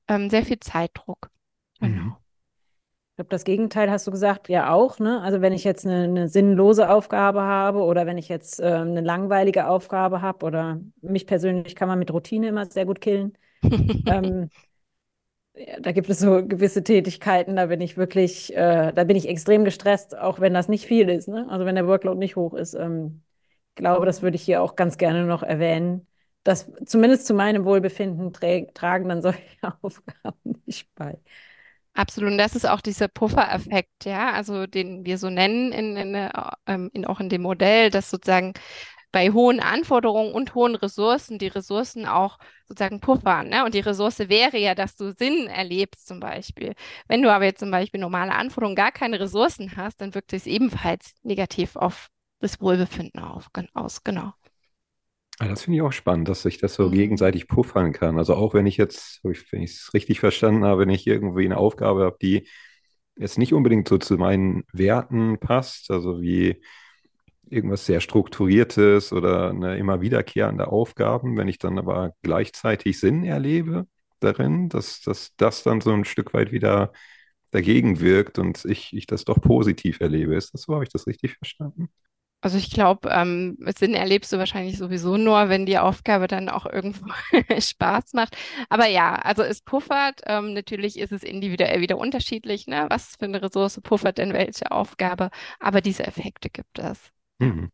ähm, 0.08 0.30
sehr 0.30 0.44
viel 0.44 0.60
Zeitdruck. 0.60 1.30
Genau. 1.80 2.18
Glaube, 3.18 3.30
das 3.30 3.42
Gegenteil 3.42 3.90
hast 3.90 4.06
du 4.06 4.12
gesagt, 4.12 4.48
ja 4.48 4.72
auch. 4.72 5.00
Ne? 5.00 5.20
Also 5.22 5.40
wenn 5.40 5.52
ich 5.52 5.64
jetzt 5.64 5.84
eine, 5.84 6.04
eine 6.04 6.28
sinnlose 6.28 6.88
Aufgabe 6.88 7.42
habe 7.42 7.80
oder 7.80 8.06
wenn 8.06 8.16
ich 8.16 8.28
jetzt 8.28 8.60
äh, 8.60 8.66
eine 8.66 9.00
langweilige 9.00 9.66
Aufgabe 9.66 10.22
habe 10.22 10.46
oder 10.46 10.80
mich 11.00 11.26
persönlich 11.26 11.74
kann 11.74 11.88
man 11.88 11.98
mit 11.98 12.12
Routine 12.12 12.48
immer 12.48 12.66
sehr 12.66 12.86
gut 12.86 13.00
killen. 13.00 13.36
ähm, 14.06 14.50
ja, 15.54 15.80
da 15.80 15.92
gibt 15.92 16.08
es 16.08 16.20
so 16.20 16.46
gewisse 16.46 16.84
Tätigkeiten, 16.84 17.56
da 17.56 17.66
bin 17.66 17.80
ich 17.80 17.96
wirklich, 17.96 18.54
äh, 18.56 18.92
da 18.92 19.04
bin 19.04 19.16
ich 19.16 19.28
extrem 19.28 19.64
gestresst, 19.64 20.16
auch 20.16 20.38
wenn 20.40 20.54
das 20.54 20.68
nicht 20.68 20.86
viel 20.86 21.08
ist. 21.08 21.26
Ne? 21.28 21.46
Also 21.50 21.66
wenn 21.66 21.74
der 21.74 21.86
Workload 21.88 22.18
nicht 22.18 22.36
hoch 22.36 22.54
ist. 22.54 22.74
Ähm, 22.74 23.22
ich 23.70 23.74
glaube, 23.82 24.06
das 24.06 24.22
würde 24.22 24.36
ich 24.36 24.42
hier 24.42 24.62
auch 24.62 24.76
ganz 24.76 24.96
gerne 24.98 25.24
noch 25.24 25.42
erwähnen. 25.42 26.06
dass 26.44 26.70
zumindest 26.86 27.26
zu 27.26 27.34
meinem 27.34 27.64
Wohlbefinden 27.64 28.32
tragen 28.32 29.08
dann 29.08 29.22
solche 29.22 29.40
Aufgaben 29.82 30.62
nicht 30.66 30.94
bei. 30.94 31.18
Absolut. 31.98 32.30
Und 32.30 32.38
das 32.38 32.54
ist 32.54 32.64
auch 32.68 32.80
dieser 32.80 33.08
Puffereffekt, 33.08 34.04
ja, 34.04 34.30
also 34.32 34.68
den 34.68 35.04
wir 35.04 35.18
so 35.18 35.30
nennen 35.30 35.72
in, 35.72 35.96
in, 35.96 36.14
äh, 36.14 36.30
ähm, 36.66 36.90
in, 36.92 37.04
auch 37.04 37.18
in 37.18 37.28
dem 37.28 37.42
Modell, 37.42 37.90
dass 37.90 38.08
sozusagen 38.10 38.52
bei 39.10 39.30
hohen 39.32 39.58
Anforderungen 39.58 40.32
und 40.32 40.54
hohen 40.54 40.76
Ressourcen 40.76 41.38
die 41.38 41.48
Ressourcen 41.48 42.06
auch 42.06 42.38
sozusagen 42.68 43.00
puffern. 43.00 43.48
Ne? 43.48 43.64
Und 43.64 43.74
die 43.74 43.80
Ressource 43.80 44.20
wäre 44.28 44.58
ja, 44.58 44.76
dass 44.76 44.94
du 44.96 45.12
Sinn 45.12 45.48
erlebst 45.48 46.06
zum 46.06 46.20
Beispiel. 46.20 46.74
Wenn 47.08 47.22
du 47.22 47.32
aber 47.32 47.46
jetzt 47.46 47.60
zum 47.60 47.72
Beispiel 47.72 48.00
normale 48.00 48.32
Anforderungen 48.34 48.76
gar 48.76 48.92
keine 48.92 49.18
Ressourcen 49.18 49.76
hast, 49.76 50.00
dann 50.00 50.14
wirkt 50.14 50.32
es 50.34 50.46
ebenfalls 50.46 51.14
negativ 51.24 51.74
auf 51.74 52.10
das 52.40 52.60
Wohlbefinden 52.60 53.20
auf, 53.20 53.48
aus. 53.74 54.04
Genau. 54.04 54.34
Ah, 55.40 55.46
das 55.48 55.62
finde 55.62 55.76
ich 55.76 55.82
auch 55.82 55.92
spannend, 55.92 56.28
dass 56.28 56.42
sich 56.42 56.58
das 56.58 56.74
so 56.74 56.88
mhm. 56.88 56.92
gegenseitig 56.92 57.46
puffern 57.46 57.92
kann. 57.92 58.18
Also 58.18 58.34
auch 58.34 58.54
wenn 58.54 58.66
ich 58.66 58.76
jetzt, 58.76 59.20
wenn 59.22 59.62
ich 59.62 59.70
es 59.72 59.94
richtig 59.94 60.20
verstanden 60.20 60.64
habe, 60.64 60.82
wenn 60.82 60.90
ich 60.90 61.06
irgendwie 61.06 61.44
eine 61.44 61.58
Aufgabe 61.58 62.04
habe, 62.04 62.16
die 62.20 62.48
jetzt 63.16 63.38
nicht 63.38 63.52
unbedingt 63.52 63.88
so 63.88 63.98
zu 63.98 64.16
meinen 64.16 64.64
Werten 64.72 65.38
passt, 65.38 65.90
also 65.90 66.20
wie 66.20 66.60
irgendwas 67.50 67.86
sehr 67.86 68.00
Strukturiertes 68.00 69.12
oder 69.12 69.50
eine 69.50 69.78
immer 69.78 70.00
wiederkehrende 70.00 70.68
Aufgaben, 70.68 71.36
wenn 71.36 71.48
ich 71.48 71.58
dann 71.58 71.78
aber 71.78 72.14
gleichzeitig 72.22 73.00
Sinn 73.00 73.24
erlebe 73.24 73.86
darin, 74.20 74.68
dass, 74.68 75.00
dass 75.02 75.34
das 75.36 75.62
dann 75.62 75.80
so 75.80 75.92
ein 75.92 76.04
Stück 76.04 76.34
weit 76.34 76.52
wieder 76.52 76.92
dagegen 77.52 78.00
wirkt 78.00 78.38
und 78.38 78.64
ich, 78.66 78.92
ich 78.94 79.06
das 79.06 79.24
doch 79.24 79.40
positiv 79.40 80.00
erlebe. 80.00 80.36
Ist 80.36 80.54
das 80.54 80.62
so? 80.62 80.74
Habe 80.74 80.84
ich 80.84 80.90
das 80.90 81.06
richtig 81.06 81.36
verstanden? 81.38 81.88
Also 82.40 82.56
ich 82.56 82.70
glaube, 82.70 83.08
ähm, 83.10 83.58
Sinn 83.76 83.94
erlebst 83.94 84.32
du 84.32 84.38
wahrscheinlich 84.38 84.78
sowieso 84.78 85.16
nur, 85.16 85.48
wenn 85.48 85.66
die 85.66 85.78
Aufgabe 85.78 86.28
dann 86.28 86.48
auch 86.48 86.66
irgendwo 86.66 87.06
Spaß 87.60 88.12
macht. 88.12 88.36
Aber 88.68 88.86
ja, 88.86 89.16
also 89.16 89.42
es 89.42 89.60
puffert. 89.60 90.20
Ähm, 90.26 90.52
natürlich 90.52 90.98
ist 90.98 91.10
es 91.12 91.24
individuell 91.24 91.80
wieder 91.80 91.98
unterschiedlich, 91.98 92.66
ne? 92.68 92.86
Was 92.90 93.16
für 93.16 93.24
eine 93.24 93.42
Ressource 93.42 93.80
puffert 93.82 94.18
denn 94.18 94.32
welche 94.34 94.70
Aufgabe? 94.70 95.30
Aber 95.58 95.80
diese 95.80 96.06
Effekte 96.06 96.48
gibt 96.48 96.78
es. 96.78 97.10
Mhm. 97.40 97.68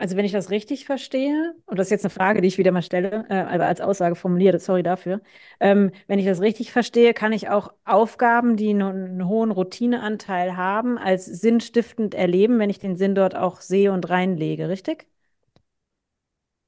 Also 0.00 0.16
wenn 0.16 0.24
ich 0.24 0.32
das 0.32 0.48
richtig 0.48 0.86
verstehe, 0.86 1.54
und 1.66 1.78
das 1.78 1.88
ist 1.88 1.90
jetzt 1.90 2.04
eine 2.06 2.10
Frage, 2.10 2.40
die 2.40 2.48
ich 2.48 2.56
wieder 2.56 2.72
mal 2.72 2.80
stelle, 2.80 3.26
äh, 3.28 3.34
aber 3.34 3.66
als 3.66 3.82
Aussage 3.82 4.14
formuliere, 4.16 4.58
sorry 4.58 4.82
dafür. 4.82 5.20
Ähm, 5.60 5.90
wenn 6.06 6.18
ich 6.18 6.24
das 6.24 6.40
richtig 6.40 6.72
verstehe, 6.72 7.12
kann 7.12 7.34
ich 7.34 7.50
auch 7.50 7.70
Aufgaben, 7.84 8.56
die 8.56 8.70
einen, 8.70 8.82
einen 8.82 9.28
hohen 9.28 9.50
Routineanteil 9.50 10.56
haben, 10.56 10.96
als 10.96 11.26
sinnstiftend 11.26 12.14
erleben, 12.14 12.58
wenn 12.58 12.70
ich 12.70 12.78
den 12.78 12.96
Sinn 12.96 13.14
dort 13.14 13.36
auch 13.36 13.60
sehe 13.60 13.92
und 13.92 14.08
reinlege, 14.08 14.70
richtig? 14.70 15.06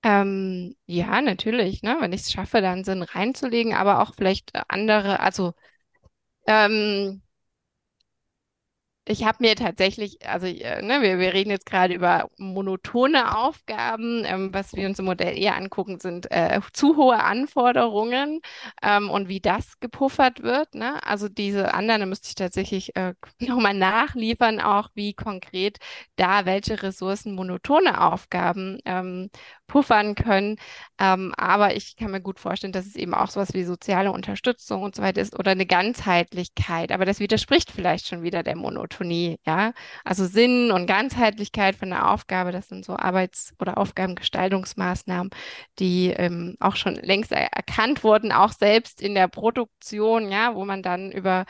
Ähm, 0.04 0.74
ja, 0.86 1.20
natürlich, 1.22 1.82
ne? 1.82 1.96
Wenn 2.00 2.12
ich 2.12 2.22
es 2.22 2.32
schaffe, 2.32 2.60
da 2.60 2.72
einen 2.72 2.84
Sinn 2.84 3.02
reinzulegen, 3.02 3.72
aber 3.74 4.02
auch 4.02 4.14
vielleicht 4.16 4.50
andere, 4.68 5.20
also 5.20 5.54
ähm, 6.46 7.22
ich 9.04 9.24
habe 9.24 9.38
mir 9.40 9.56
tatsächlich, 9.56 10.24
also 10.28 10.46
äh, 10.46 10.80
ne, 10.80 11.02
wir, 11.02 11.18
wir 11.18 11.32
reden 11.32 11.50
jetzt 11.50 11.66
gerade 11.66 11.92
über 11.92 12.28
monotone 12.38 13.36
Aufgaben. 13.36 14.22
Ähm, 14.24 14.54
was 14.54 14.74
wir 14.74 14.86
uns 14.86 14.98
im 15.00 15.06
Modell 15.06 15.36
eher 15.36 15.56
angucken, 15.56 15.98
sind 15.98 16.30
äh, 16.30 16.60
zu 16.72 16.96
hohe 16.96 17.20
Anforderungen 17.22 18.40
ähm, 18.80 19.10
und 19.10 19.28
wie 19.28 19.40
das 19.40 19.80
gepuffert 19.80 20.42
wird. 20.44 20.74
Ne? 20.76 21.04
Also 21.04 21.28
diese 21.28 21.74
anderen, 21.74 22.00
da 22.00 22.06
müsste 22.06 22.28
ich 22.28 22.36
tatsächlich 22.36 22.94
äh, 22.94 23.14
nochmal 23.40 23.74
nachliefern, 23.74 24.60
auch 24.60 24.90
wie 24.94 25.14
konkret 25.14 25.78
da 26.16 26.46
welche 26.46 26.80
Ressourcen 26.82 27.34
monotone 27.34 28.00
Aufgaben 28.00 28.78
ähm, 28.84 29.30
puffern 29.72 30.14
können. 30.14 30.56
Ähm, 31.00 31.32
aber 31.38 31.74
ich 31.74 31.96
kann 31.96 32.10
mir 32.10 32.20
gut 32.20 32.38
vorstellen, 32.38 32.74
dass 32.74 32.84
es 32.84 32.94
eben 32.94 33.14
auch 33.14 33.30
sowas 33.30 33.54
wie 33.54 33.64
soziale 33.64 34.12
Unterstützung 34.12 34.82
und 34.82 34.94
so 34.94 35.02
weiter 35.02 35.22
ist 35.22 35.38
oder 35.38 35.52
eine 35.52 35.64
Ganzheitlichkeit. 35.64 36.92
Aber 36.92 37.06
das 37.06 37.20
widerspricht 37.20 37.70
vielleicht 37.70 38.06
schon 38.06 38.22
wieder 38.22 38.42
der 38.42 38.54
Monotonie. 38.54 39.38
Ja, 39.46 39.72
also 40.04 40.26
Sinn 40.26 40.70
und 40.70 40.86
Ganzheitlichkeit 40.86 41.74
von 41.74 41.88
der 41.88 42.10
Aufgabe, 42.10 42.52
das 42.52 42.68
sind 42.68 42.84
so 42.84 42.96
Arbeits- 42.98 43.54
oder 43.58 43.78
Aufgabengestaltungsmaßnahmen, 43.78 45.30
die 45.78 46.08
ähm, 46.10 46.56
auch 46.60 46.76
schon 46.76 46.96
längst 46.96 47.32
er 47.32 47.50
erkannt 47.54 48.04
wurden, 48.04 48.30
auch 48.30 48.52
selbst 48.52 49.00
in 49.00 49.14
der 49.14 49.28
Produktion, 49.28 50.30
ja, 50.30 50.54
wo 50.54 50.66
man 50.66 50.82
dann 50.82 51.10
über 51.12 51.46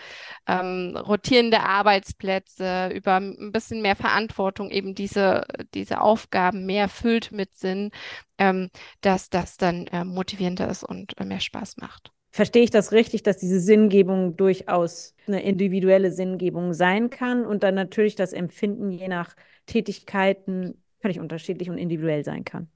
ähm, 0.47 0.97
rotierende 0.97 1.61
Arbeitsplätze, 1.61 2.91
über 2.95 3.17
ein 3.17 3.51
bisschen 3.51 3.83
mehr 3.83 3.97
Verantwortung 3.97 4.71
eben 4.71 4.95
diese, 4.95 5.43
diese 5.75 6.01
Aufgaben 6.01 6.67
mehr 6.67 6.89
füllt 6.89 7.33
mit 7.33 7.57
Sinn 7.57 7.91
ähm, 8.39 8.71
dass 9.01 9.31
das 9.31 9.57
dann 9.57 9.87
äh, 9.89 10.05
motivierender 10.05 10.69
ist 10.69 10.85
und 10.85 11.19
äh, 11.19 11.25
mehr 11.25 11.41
Spaß 11.41 11.77
macht. 11.79 12.11
Verstehe 12.31 12.63
ich 12.63 12.71
das 12.71 12.93
richtig, 12.93 13.23
dass 13.23 13.37
diese 13.37 13.61
Sinngebung 13.61 14.37
durchaus 14.37 15.15
eine 15.27 15.43
individuelle 15.43 16.11
Sinngebung 16.11 16.73
sein 16.73 17.11
kann 17.11 17.45
und 17.45 17.63
dann 17.63 17.75
natürlich 17.75 18.15
das 18.15 18.33
Empfinden 18.33 18.91
je 18.91 19.09
nach 19.09 19.37
Tätigkeiten 19.67 20.83
völlig 21.01 21.21
unterschiedlich 21.21 21.69
und 21.69 21.77
individuell 21.77 22.25
sein 22.25 22.45
kann? 22.45 22.71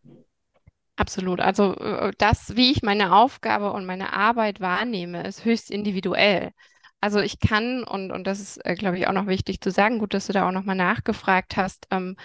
Absolut. 0.97 1.41
Also 1.41 1.75
äh, 1.77 2.13
das, 2.19 2.57
wie 2.57 2.71
ich 2.71 2.83
meine 2.83 3.15
Aufgabe 3.15 3.73
und 3.73 3.87
meine 3.87 4.13
Arbeit 4.13 4.61
wahrnehme, 4.61 5.27
ist 5.27 5.45
höchst 5.45 5.71
individuell. 5.71 6.53
Also 7.01 7.21
ich 7.21 7.39
kann, 7.39 7.85
und, 7.85 8.11
und 8.11 8.27
das 8.27 8.41
ist, 8.41 8.65
äh, 8.65 8.75
glaube 8.75 8.99
ich, 8.99 9.07
auch 9.07 9.13
noch 9.13 9.27
wichtig 9.27 9.61
zu 9.61 9.71
sagen, 9.71 9.99
gut, 9.99 10.15
dass 10.15 10.27
du 10.27 10.33
da 10.33 10.49
auch 10.49 10.53
nochmal 10.53 10.77
nachgefragt 10.77 11.57
hast, 11.57 11.87
ähm, 11.91 12.17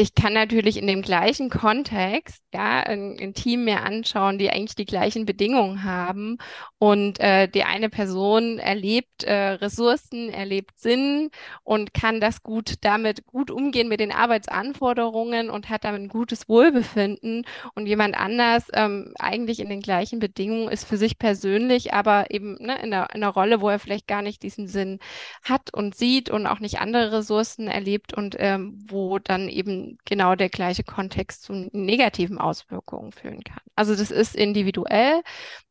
ich 0.00 0.14
kann 0.14 0.32
natürlich 0.32 0.78
in 0.78 0.86
dem 0.86 1.02
gleichen 1.02 1.50
Kontext 1.50 2.42
ja 2.54 2.80
ein, 2.80 3.18
ein, 3.20 3.34
Team 3.34 3.64
mir 3.64 3.82
anschauen, 3.82 4.38
die 4.38 4.48
eigentlich 4.48 4.74
die 4.74 4.86
gleichen 4.86 5.26
Bedingungen 5.26 5.84
haben. 5.84 6.38
Und 6.78 7.20
äh, 7.20 7.48
die 7.48 7.64
eine 7.64 7.90
Person 7.90 8.58
erlebt 8.58 9.24
äh, 9.24 9.32
Ressourcen, 9.32 10.30
erlebt 10.30 10.80
Sinn 10.80 11.30
und 11.64 11.92
kann 11.92 12.18
das 12.18 12.42
gut 12.42 12.76
damit 12.80 13.26
gut 13.26 13.50
umgehen 13.50 13.88
mit 13.88 14.00
den 14.00 14.10
Arbeitsanforderungen 14.10 15.50
und 15.50 15.68
hat 15.68 15.84
damit 15.84 16.00
ein 16.00 16.08
gutes 16.08 16.48
Wohlbefinden. 16.48 17.44
Und 17.74 17.84
jemand 17.84 18.16
anders 18.16 18.68
ähm, 18.72 19.12
eigentlich 19.18 19.60
in 19.60 19.68
den 19.68 19.82
gleichen 19.82 20.18
Bedingungen 20.18 20.70
ist 20.70 20.88
für 20.88 20.96
sich 20.96 21.18
persönlich, 21.18 21.92
aber 21.92 22.30
eben 22.30 22.54
ne, 22.54 22.76
in, 22.82 22.94
einer, 22.94 23.14
in 23.14 23.22
einer 23.22 23.28
Rolle, 23.34 23.60
wo 23.60 23.68
er 23.68 23.78
vielleicht 23.78 24.08
gar 24.08 24.22
nicht 24.22 24.42
diesen 24.42 24.66
Sinn 24.66 24.98
hat 25.42 25.74
und 25.74 25.94
sieht 25.94 26.30
und 26.30 26.46
auch 26.46 26.60
nicht 26.60 26.80
andere 26.80 27.12
Ressourcen 27.18 27.68
erlebt 27.68 28.14
und 28.14 28.34
ähm, 28.38 28.82
wo 28.88 29.18
dann 29.18 29.50
eben 29.50 29.89
genau 30.04 30.34
der 30.34 30.48
gleiche 30.48 30.84
Kontext 30.84 31.42
zu 31.42 31.68
negativen 31.72 32.38
Auswirkungen 32.38 33.12
führen 33.12 33.42
kann. 33.42 33.60
Also 33.76 33.94
das 33.94 34.10
ist 34.10 34.36
individuell. 34.36 35.22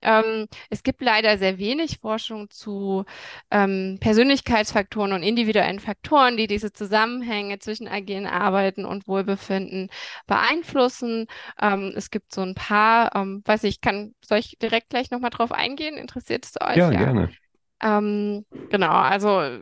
Ähm, 0.02 0.48
es 0.70 0.84
gibt 0.84 1.02
leider 1.02 1.38
sehr 1.38 1.58
wenig 1.58 2.00
Forschung 2.00 2.50
zu 2.50 3.06
ähm, 3.52 3.98
Persönlichkeitsfaktoren 4.00 5.14
und 5.14 5.24
individuellen 5.24 5.80
Faktoren, 5.80 6.38
die 6.38 6.48
diese 6.48 6.72
Zusammenhänge 6.72 7.60
zwischen 7.60 7.88
agilen 7.88 8.28
Arbeiten 8.28 8.86
und 8.86 9.08
Wohlbefinden 9.08 9.90
beeinflussen. 10.28 11.28
Ähm, 11.62 11.94
es 11.96 12.10
gibt 12.10 12.34
so 12.34 12.42
ein 12.42 12.56
paar, 12.56 13.16
ähm, 13.16 13.44
weiß 13.46 13.64
ich, 13.66 13.82
kann, 13.82 14.16
soll 14.24 14.40
ich 14.40 14.58
direkt 14.62 14.90
gleich 14.90 15.12
nochmal 15.12 15.32
drauf 15.32 15.52
eingehen? 15.52 15.98
Interessiert 15.98 16.46
es 16.46 16.60
euch? 16.62 16.78
Ja, 16.78 16.92
ja? 16.92 17.00
gerne. 17.00 17.30
Ähm, 17.82 18.46
genau, 18.70 18.92
also 18.92 19.62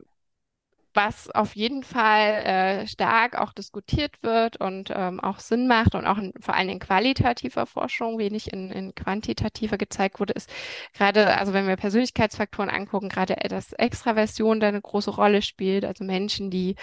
was 0.97 1.29
auf 1.29 1.55
jeden 1.55 1.83
Fall 1.83 2.33
äh, 2.33 2.87
stark 2.87 3.39
auch 3.39 3.53
diskutiert 3.53 4.23
wird 4.23 4.57
und 4.57 4.91
ähm, 4.93 5.19
auch 5.19 5.39
Sinn 5.39 5.67
macht 5.67 5.93
und 5.93 6.07
auch 6.07 6.17
in, 6.17 6.33
vor 6.41 6.55
allem 6.55 6.69
in 6.69 6.79
qualitativer 6.79 7.67
Forschung, 7.67 8.17
wenig 8.17 8.51
in, 8.51 8.71
in 8.71 8.95
quantitativer 8.95 9.77
gezeigt 9.77 10.19
wurde, 10.19 10.33
ist 10.33 10.49
gerade, 10.93 11.37
also 11.37 11.53
wenn 11.53 11.67
wir 11.67 11.75
Persönlichkeitsfaktoren 11.75 12.71
angucken, 12.71 13.09
gerade 13.09 13.35
dass 13.47 13.73
Extraversion 13.73 14.59
da 14.59 14.69
eine 14.69 14.81
große 14.81 15.11
Rolle 15.11 15.43
spielt, 15.43 15.85
also 15.85 16.03
Menschen, 16.03 16.49
die 16.49 16.75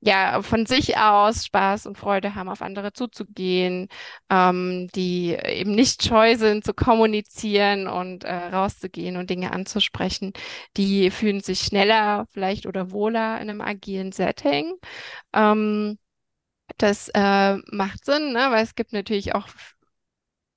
ja, 0.00 0.40
von 0.42 0.66
sich 0.66 0.96
aus 0.96 1.44
Spaß 1.46 1.86
und 1.86 1.98
Freude 1.98 2.34
haben, 2.34 2.48
auf 2.48 2.62
andere 2.62 2.92
zuzugehen, 2.92 3.88
ähm, 4.30 4.88
die 4.94 5.34
eben 5.34 5.72
nicht 5.74 6.02
scheu 6.04 6.36
sind 6.36 6.64
zu 6.64 6.72
kommunizieren 6.74 7.86
und 7.86 8.24
äh, 8.24 8.34
rauszugehen 8.34 9.16
und 9.16 9.28
Dinge 9.30 9.52
anzusprechen, 9.52 10.32
die 10.76 11.10
fühlen 11.10 11.40
sich 11.40 11.60
schneller 11.60 12.26
vielleicht 12.32 12.66
oder 12.66 12.90
wohler 12.92 13.40
in 13.40 13.50
einem 13.50 13.60
agilen 13.60 14.12
Setting. 14.12 14.74
Ähm, 15.34 15.98
das 16.78 17.08
äh, 17.14 17.56
macht 17.72 18.04
Sinn, 18.04 18.32
ne? 18.32 18.48
weil 18.50 18.64
es 18.64 18.74
gibt 18.74 18.92
natürlich 18.92 19.34
auch 19.34 19.48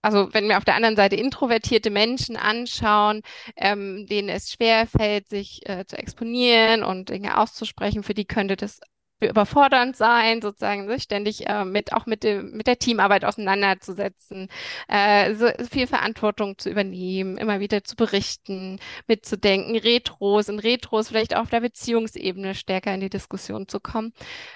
also 0.03 0.33
wenn 0.33 0.49
wir 0.49 0.57
auf 0.57 0.65
der 0.65 0.75
anderen 0.75 0.97
Seite 0.97 1.15
introvertierte 1.15 1.89
Menschen 1.89 2.35
anschauen, 2.35 3.21
ähm, 3.55 4.05
denen 4.05 4.27
es 4.27 4.51
schwerfällt, 4.51 5.29
sich 5.29 5.61
äh, 5.67 5.85
zu 5.85 5.97
exponieren 5.97 6.83
und 6.83 7.09
Dinge 7.09 7.37
auszusprechen, 7.37 8.03
für 8.03 8.13
die 8.13 8.25
könnte 8.25 8.57
das 8.57 8.81
überfordernd 9.29 9.95
sein, 9.95 10.41
sozusagen 10.41 10.87
sich 10.87 11.03
ständig 11.03 11.47
äh, 11.47 11.65
mit 11.65 11.93
auch 11.93 12.05
mit 12.05 12.23
dem 12.23 12.51
mit 12.51 12.67
der 12.67 12.79
Teamarbeit 12.79 13.25
auseinanderzusetzen, 13.25 14.47
äh, 14.87 15.35
so 15.35 15.47
viel 15.69 15.87
Verantwortung 15.87 16.57
zu 16.57 16.69
übernehmen, 16.69 17.37
immer 17.37 17.59
wieder 17.59 17.83
zu 17.83 17.95
berichten, 17.95 18.79
mitzudenken, 19.07 19.75
Retros 19.75 20.49
in 20.49 20.59
Retros 20.59 21.09
vielleicht 21.09 21.35
auch 21.35 21.43
auf 21.43 21.49
der 21.49 21.59
Beziehungsebene 21.59 22.55
stärker 22.55 22.93
in 22.93 23.01
die 23.01 23.09
Diskussion 23.09 23.67
zu 23.67 23.79
kommen. 23.79 24.13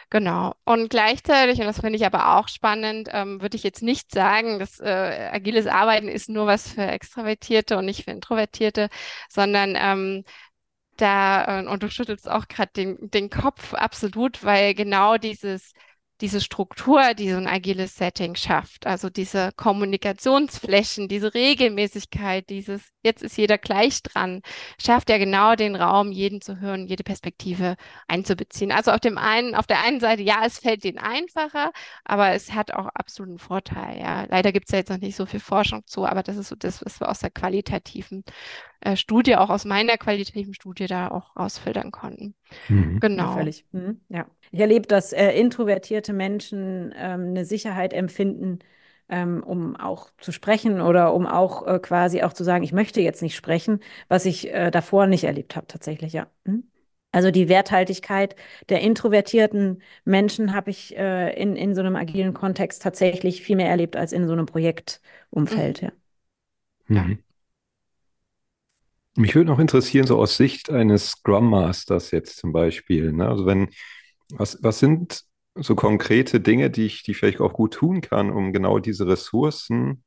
Genau. 0.10 0.54
Und 0.66 0.90
gleichzeitig, 0.90 1.60
und 1.60 1.66
das 1.66 1.82
finde 1.82 1.98
ich 1.98 2.06
aber 2.06 2.38
auch 2.38 2.48
spannend, 2.48 3.10
ähm, 3.12 3.42
würde 3.42 3.58
ich 3.58 3.64
jetzt 3.64 3.84
nicht 3.84 4.12
sagen, 4.12 4.58
dass 4.60 4.80
äh, 4.80 5.30
agiles 5.32 5.68
Arbeiten 5.68 6.08
ist 6.08 6.30
nur 6.30 6.48
was 6.48 6.72
für 6.72 6.84
Extravertierte 6.84 7.78
und 7.78 7.86
nicht 7.86 8.06
für 8.06 8.12
Introvertierte, 8.12 8.90
sondern 9.30 9.76
ähm, 9.78 10.24
da, 11.02 11.62
äh, 11.62 11.68
und 11.68 11.84
du 11.84 11.90
schüttelst 11.90 12.30
auch 12.30 12.48
gerade 12.48 12.72
den, 12.76 13.10
den 13.12 13.30
Kopf 13.30 13.74
absolut, 13.74 14.44
weil 14.44 14.74
genau 14.74 15.18
dieses 15.18 15.74
diese 16.22 16.42
Struktur, 16.42 17.14
die 17.14 17.30
so 17.30 17.38
ein 17.38 17.48
agiles 17.48 17.96
Setting 17.96 18.36
schafft. 18.36 18.88
Also 18.88 19.10
diese 19.10 19.52
Kommunikationsflächen, 19.56 21.08
diese 21.08 21.34
Regelmäßigkeit, 21.34 22.50
dieses 22.50 22.92
jetzt 23.04 23.22
ist 23.22 23.38
jeder 23.38 23.58
gleich 23.58 24.02
dran, 24.02 24.42
schafft 24.82 25.10
ja 25.10 25.18
genau 25.18 25.56
den 25.56 25.76
Raum, 25.76 26.12
jeden 26.12 26.42
zu 26.42 26.60
hören, 26.60 26.88
jede 26.88 27.04
Perspektive 27.04 27.76
einzubeziehen. 28.08 28.72
Also 28.72 28.92
auf 28.92 29.00
dem 29.00 29.18
einen, 29.18 29.54
auf 29.56 29.68
der 29.68 29.84
einen 29.84 30.00
Seite, 30.00 30.24
ja, 30.24 30.44
es 30.46 30.58
fällt 30.60 30.84
denen 30.84 30.98
einfacher, 30.98 31.72
aber 32.04 32.32
es 32.32 32.52
hat 32.52 32.72
auch 32.72 32.88
absoluten 32.88 33.38
Vorteil. 33.38 34.00
Ja, 34.00 34.26
leider 34.28 34.52
gibt 34.52 34.68
es 34.68 34.72
ja 34.72 34.80
jetzt 34.80 34.90
noch 34.90 34.98
nicht 34.98 35.16
so 35.16 35.26
viel 35.28 35.40
Forschung 35.40 35.86
zu, 35.86 36.06
aber 36.06 36.24
das 36.24 36.38
ist 36.38 36.50
so 36.50 36.56
das, 36.56 36.84
was 36.84 37.00
wir 37.00 37.10
aus 37.10 37.20
der 37.20 37.30
qualitativen 37.32 38.24
äh, 38.82 38.96
Studie, 38.96 39.36
auch 39.36 39.50
aus 39.50 39.66
meiner 39.66 39.98
qualitativen 39.98 40.54
Studie 40.54 40.88
da 40.88 41.10
auch 41.10 41.36
rausfiltern 41.36 41.92
konnten. 41.92 42.36
Mhm. 42.70 43.00
Genau. 43.00 43.24
Ja, 43.24 43.34
völlig. 43.34 43.66
Mhm. 43.72 44.02
Ja. 44.10 44.28
Ich 44.52 44.60
erlebe, 44.60 44.88
dass 44.88 45.14
äh, 45.14 45.32
introvertierte 45.32 46.14
Menschen 46.14 46.94
ähm, 46.98 47.30
eine 47.30 47.46
Sicherheit 47.46 47.94
empfinden, 47.94 48.60
ähm, 49.10 49.44
um 49.44 49.76
auch 49.76 50.10
zu 50.20 50.32
sprechen 50.32 50.82
oder 50.82 51.14
um 51.14 51.26
auch 51.26 51.66
äh, 51.66 51.80
quasi 51.80 52.24
auch 52.24 52.34
zu 52.34 52.44
sagen, 52.44 52.64
ich 52.64 52.74
möchte 52.74 53.02
jetzt 53.02 53.22
nicht 53.22 53.36
sprechen, 53.36 53.80
was 54.10 54.26
ich 54.26 54.54
äh, 54.54 54.70
davor 54.72 55.08
nicht 55.08 55.24
erlebt 55.24 55.56
habe, 55.56 55.68
tatsächlich, 55.68 56.14
ja. 56.14 56.28
Mhm. 56.44 56.64
Also 57.14 57.32
die 57.32 57.50
Werthaltigkeit 57.50 58.36
der 58.70 58.82
introvertierten 58.82 59.82
Menschen 60.04 60.54
habe 60.54 60.70
ich 60.70 60.96
äh, 60.98 61.34
in, 61.42 61.56
in 61.56 61.74
so 61.74 61.82
einem 61.82 61.96
agilen 61.96 62.34
Kontext 62.34 62.82
tatsächlich 62.84 63.42
viel 63.42 63.56
mehr 63.56 63.70
erlebt 63.70 63.96
als 63.96 64.12
in 64.12 64.28
so 64.28 64.34
einem 64.34 64.46
Projektumfeld, 64.46 65.82
mhm. 65.82 66.96
ja. 66.96 67.04
Mhm. 67.04 67.24
Mich 69.18 69.34
würde 69.34 69.50
noch 69.50 69.58
interessieren, 69.58 70.06
so 70.06 70.20
aus 70.20 70.38
Sicht 70.38 70.70
eines 70.70 71.10
Scrum 71.10 71.50
Masters 71.50 72.12
jetzt 72.12 72.38
zum 72.38 72.54
Beispiel. 72.54 73.12
Ne? 73.12 73.28
Also 73.28 73.48
wenn, 73.48 73.70
was, 74.30 74.60
was 74.62 74.78
sind 74.78 75.24
so 75.56 75.74
konkrete 75.74 76.40
Dinge, 76.40 76.70
die 76.70 76.86
ich, 76.86 77.02
die 77.02 77.16
vielleicht 77.16 77.42
auch 77.42 77.54
gut 77.54 77.74
tun 77.74 78.02
kann, 78.02 78.30
um 78.30 78.54
genau 78.54 78.78
diese 78.78 79.08
Ressourcen 79.08 80.04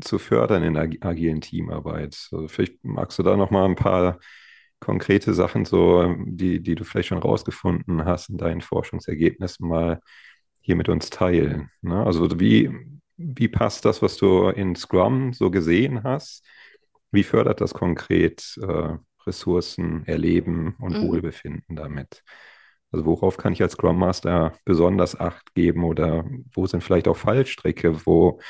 zu 0.00 0.18
fördern 0.18 0.62
in 0.62 0.72
der 0.72 0.88
agilen 1.00 1.42
Teamarbeit? 1.42 2.28
Also 2.32 2.48
vielleicht 2.48 2.82
magst 2.82 3.18
du 3.18 3.22
da 3.22 3.36
noch 3.36 3.50
mal 3.50 3.66
ein 3.66 3.76
paar 3.76 4.18
konkrete 4.80 5.34
Sachen, 5.34 5.66
so 5.66 6.14
die, 6.24 6.62
die 6.62 6.74
du 6.74 6.84
vielleicht 6.84 7.08
schon 7.08 7.18
rausgefunden 7.18 8.06
hast 8.06 8.30
in 8.30 8.38
deinen 8.38 8.62
Forschungsergebnissen 8.62 9.68
mal 9.68 10.00
hier 10.62 10.76
mit 10.76 10.88
uns 10.88 11.10
teilen. 11.10 11.70
Ne? 11.82 12.02
Also 12.02 12.40
wie, 12.40 12.70
wie 13.18 13.48
passt 13.48 13.84
das, 13.84 14.00
was 14.00 14.16
du 14.16 14.48
in 14.48 14.74
Scrum 14.74 15.34
so 15.34 15.50
gesehen 15.50 16.02
hast? 16.02 16.46
Wie 17.10 17.22
fördert 17.22 17.60
das 17.60 17.74
konkret 17.74 18.58
äh, 18.60 18.96
Ressourcen, 19.26 20.06
Erleben 20.06 20.76
und 20.80 20.98
mhm. 20.98 21.08
Wohlbefinden 21.08 21.76
damit? 21.76 22.22
Also 22.92 23.04
worauf 23.04 23.36
kann 23.36 23.52
ich 23.52 23.62
als 23.62 23.72
Scrum 23.72 23.98
Master 23.98 24.54
besonders 24.64 25.18
Acht 25.18 25.54
geben 25.54 25.84
oder 25.84 26.24
wo 26.52 26.66
sind 26.66 26.82
vielleicht 26.82 27.08
auch 27.08 27.16
Fallstricke, 27.16 28.06
wo, 28.06 28.40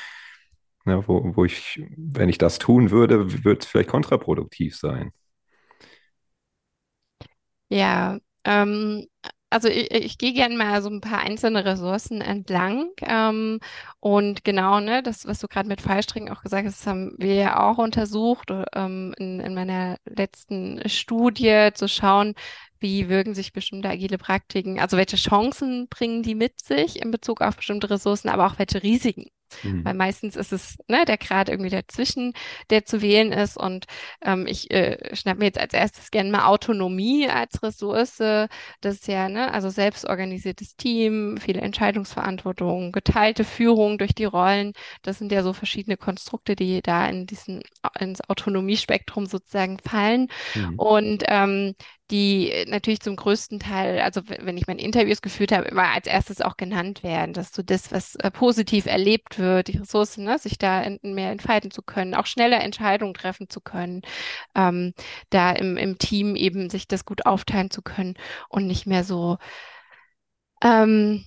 ne, 0.85 1.03
wo, 1.07 1.35
wo 1.35 1.45
ich, 1.45 1.83
wenn 1.97 2.29
ich 2.29 2.37
das 2.37 2.59
tun 2.59 2.91
würde, 2.91 3.43
wird 3.43 3.63
es 3.63 3.69
vielleicht 3.69 3.89
kontraproduktiv 3.89 4.75
sein? 4.75 5.11
Ja, 7.69 8.17
ähm, 8.45 9.07
also 9.49 9.69
ich, 9.69 9.91
ich 9.91 10.17
gehe 10.17 10.33
gerne 10.33 10.55
mal 10.57 10.81
so 10.81 10.89
ein 10.89 11.01
paar 11.01 11.19
einzelne 11.19 11.63
Ressourcen 11.65 12.21
entlang. 12.21 12.89
Ähm, 13.01 13.59
und 13.99 14.43
genau, 14.43 14.79
ne, 14.79 15.01
das, 15.03 15.25
was 15.25 15.39
du 15.39 15.47
gerade 15.47 15.69
mit 15.69 15.81
Fallstricken 15.81 16.29
auch 16.29 16.41
gesagt 16.41 16.67
hast, 16.67 16.85
haben 16.87 17.13
wir 17.17 17.35
ja 17.35 17.59
auch 17.69 17.77
untersucht 17.77 18.51
ähm, 18.75 19.13
in, 19.17 19.39
in 19.39 19.53
meiner 19.53 19.97
letzten 20.05 20.87
Studie 20.89 21.69
zu 21.73 21.87
schauen, 21.87 22.33
wie 22.79 23.09
wirken 23.09 23.33
sich 23.35 23.53
bestimmte 23.53 23.89
agile 23.89 24.17
Praktiken, 24.17 24.79
also 24.79 24.97
welche 24.97 25.17
Chancen 25.17 25.87
bringen 25.87 26.23
die 26.23 26.35
mit 26.35 26.59
sich 26.61 27.01
in 27.01 27.11
Bezug 27.11 27.41
auf 27.41 27.55
bestimmte 27.57 27.89
Ressourcen, 27.89 28.29
aber 28.29 28.47
auch 28.47 28.59
welche 28.59 28.83
Risiken. 28.83 29.27
Mhm. 29.63 29.85
Weil 29.85 29.93
meistens 29.93 30.35
ist 30.35 30.53
es 30.53 30.77
ne, 30.87 31.05
der 31.05 31.17
Grad 31.17 31.49
irgendwie 31.49 31.69
dazwischen, 31.69 32.33
der 32.69 32.85
zu 32.85 33.01
wählen 33.01 33.31
ist. 33.31 33.57
Und 33.57 33.85
ähm, 34.21 34.45
ich 34.47 34.71
äh, 34.71 35.15
schnapp 35.15 35.37
mir 35.37 35.45
jetzt 35.45 35.59
als 35.59 35.73
erstes 35.73 36.11
gerne 36.11 36.31
mal 36.31 36.45
Autonomie 36.45 37.27
als 37.29 37.61
Ressource. 37.63 38.17
Das 38.17 38.95
ist 38.95 39.07
ja, 39.07 39.29
ne, 39.29 39.53
also 39.53 39.69
selbstorganisiertes 39.69 40.75
Team, 40.75 41.37
viele 41.37 41.61
Entscheidungsverantwortung, 41.61 42.91
geteilte 42.91 43.43
Führung 43.43 43.97
durch 43.97 44.13
die 44.13 44.25
Rollen. 44.25 44.73
Das 45.01 45.17
sind 45.17 45.31
ja 45.31 45.43
so 45.43 45.53
verschiedene 45.53 45.97
Konstrukte, 45.97 46.55
die 46.55 46.81
da 46.81 47.07
in 47.07 47.25
diesen 47.25 47.61
ins 47.99 48.21
Autonomiespektrum 48.29 49.25
sozusagen 49.25 49.79
fallen. 49.79 50.27
Mhm. 50.55 50.79
Und 50.79 51.23
ähm, 51.27 51.75
die 52.11 52.65
natürlich 52.67 53.01
zum 53.01 53.15
größten 53.15 53.59
Teil, 53.59 53.99
also 53.99 54.21
wenn 54.25 54.57
ich 54.57 54.67
meine 54.67 54.81
Interviews 54.81 55.21
geführt 55.21 55.51
habe, 55.51 55.67
immer 55.67 55.89
als 55.89 56.07
erstes 56.07 56.41
auch 56.41 56.55
genannt 56.55 57.03
werden, 57.03 57.33
dass 57.33 57.51
so 57.53 57.61
das, 57.61 57.91
was 57.91 58.15
äh, 58.15 58.31
positiv 58.31 58.85
erlebt 58.85 59.39
wird, 59.39 59.67
die 59.67 59.77
Ressourcen, 59.77 60.23
ne, 60.23 60.39
sich 60.39 60.57
da 60.57 60.81
in, 60.81 60.99
mehr 61.01 61.31
entfalten 61.31 61.71
zu 61.71 61.81
können, 61.81 62.15
auch 62.15 62.25
schneller 62.25 62.61
Entscheidungen 62.61 63.13
treffen 63.13 63.49
zu 63.49 63.59
können, 63.59 64.01
ähm, 64.55 64.93
da 65.29 65.51
im, 65.51 65.75
im 65.77 65.97
Team 65.97 66.35
eben 66.35 66.69
sich 66.69 66.87
das 66.87 67.05
gut 67.05 67.25
aufteilen 67.25 67.71
zu 67.71 67.81
können 67.81 68.15
und 68.49 68.67
nicht 68.67 68.87
mehr 68.87 69.03
so 69.03 69.37
ähm, 70.63 71.25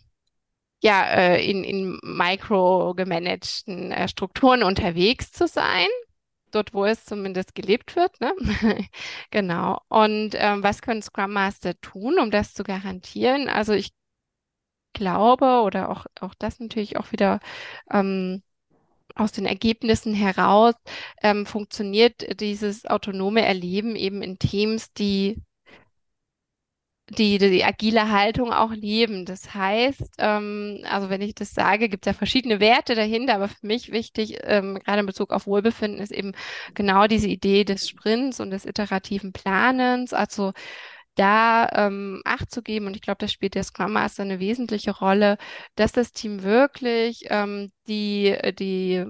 ja, 0.82 1.04
äh, 1.04 1.44
in, 1.44 1.62
in 1.64 1.98
micro 2.02 2.94
gemanagten 2.94 3.92
äh, 3.92 4.08
Strukturen 4.08 4.62
unterwegs 4.62 5.30
zu 5.32 5.46
sein 5.46 5.88
dort, 6.50 6.74
wo 6.74 6.84
es 6.84 7.04
zumindest 7.04 7.54
gelebt 7.54 7.96
wird. 7.96 8.20
Ne? 8.20 8.32
genau. 9.30 9.80
Und 9.88 10.30
ähm, 10.34 10.62
was 10.62 10.82
können 10.82 11.02
Scrum 11.02 11.32
Master 11.32 11.80
tun, 11.80 12.18
um 12.18 12.30
das 12.30 12.54
zu 12.54 12.62
garantieren? 12.64 13.48
Also 13.48 13.72
ich 13.72 13.92
glaube, 14.92 15.62
oder 15.62 15.88
auch, 15.90 16.06
auch 16.20 16.34
das 16.34 16.60
natürlich 16.60 16.96
auch 16.98 17.12
wieder 17.12 17.40
ähm, 17.90 18.42
aus 19.14 19.32
den 19.32 19.46
Ergebnissen 19.46 20.14
heraus, 20.14 20.74
ähm, 21.22 21.46
funktioniert 21.46 22.40
dieses 22.40 22.86
autonome 22.86 23.42
Erleben 23.44 23.96
eben 23.96 24.22
in 24.22 24.38
Teams, 24.38 24.92
die 24.92 25.42
die, 27.10 27.38
die 27.38 27.64
agile 27.64 28.10
Haltung 28.10 28.52
auch 28.52 28.72
leben. 28.72 29.24
Das 29.24 29.52
heißt, 29.54 30.02
ähm, 30.18 30.78
also 30.84 31.10
wenn 31.10 31.20
ich 31.20 31.34
das 31.34 31.52
sage, 31.52 31.88
gibt 31.88 32.06
es 32.06 32.12
ja 32.12 32.16
verschiedene 32.16 32.60
Werte 32.60 32.94
dahinter, 32.94 33.34
aber 33.34 33.48
für 33.48 33.66
mich 33.66 33.90
wichtig, 33.92 34.38
ähm, 34.44 34.78
gerade 34.78 35.00
in 35.00 35.06
Bezug 35.06 35.32
auf 35.32 35.46
Wohlbefinden, 35.46 36.00
ist 36.00 36.12
eben 36.12 36.32
genau 36.74 37.06
diese 37.06 37.28
Idee 37.28 37.64
des 37.64 37.88
Sprints 37.88 38.40
und 38.40 38.50
des 38.50 38.64
iterativen 38.64 39.32
Planens. 39.32 40.12
Also 40.12 40.52
da 41.16 41.68
ähm, 41.74 42.22
Acht 42.24 42.50
zu 42.50 42.62
geben, 42.62 42.86
und 42.86 42.94
ich 42.94 43.02
glaube, 43.02 43.18
das 43.18 43.32
spielt 43.32 43.54
der 43.56 43.64
Scrum 43.64 43.92
Master 43.92 44.22
eine 44.22 44.40
wesentliche 44.40 44.92
Rolle, 44.92 45.36
dass 45.74 45.92
das 45.92 46.12
Team 46.12 46.42
wirklich 46.44 47.24
ähm, 47.30 47.72
die, 47.88 48.36
die 48.58 49.04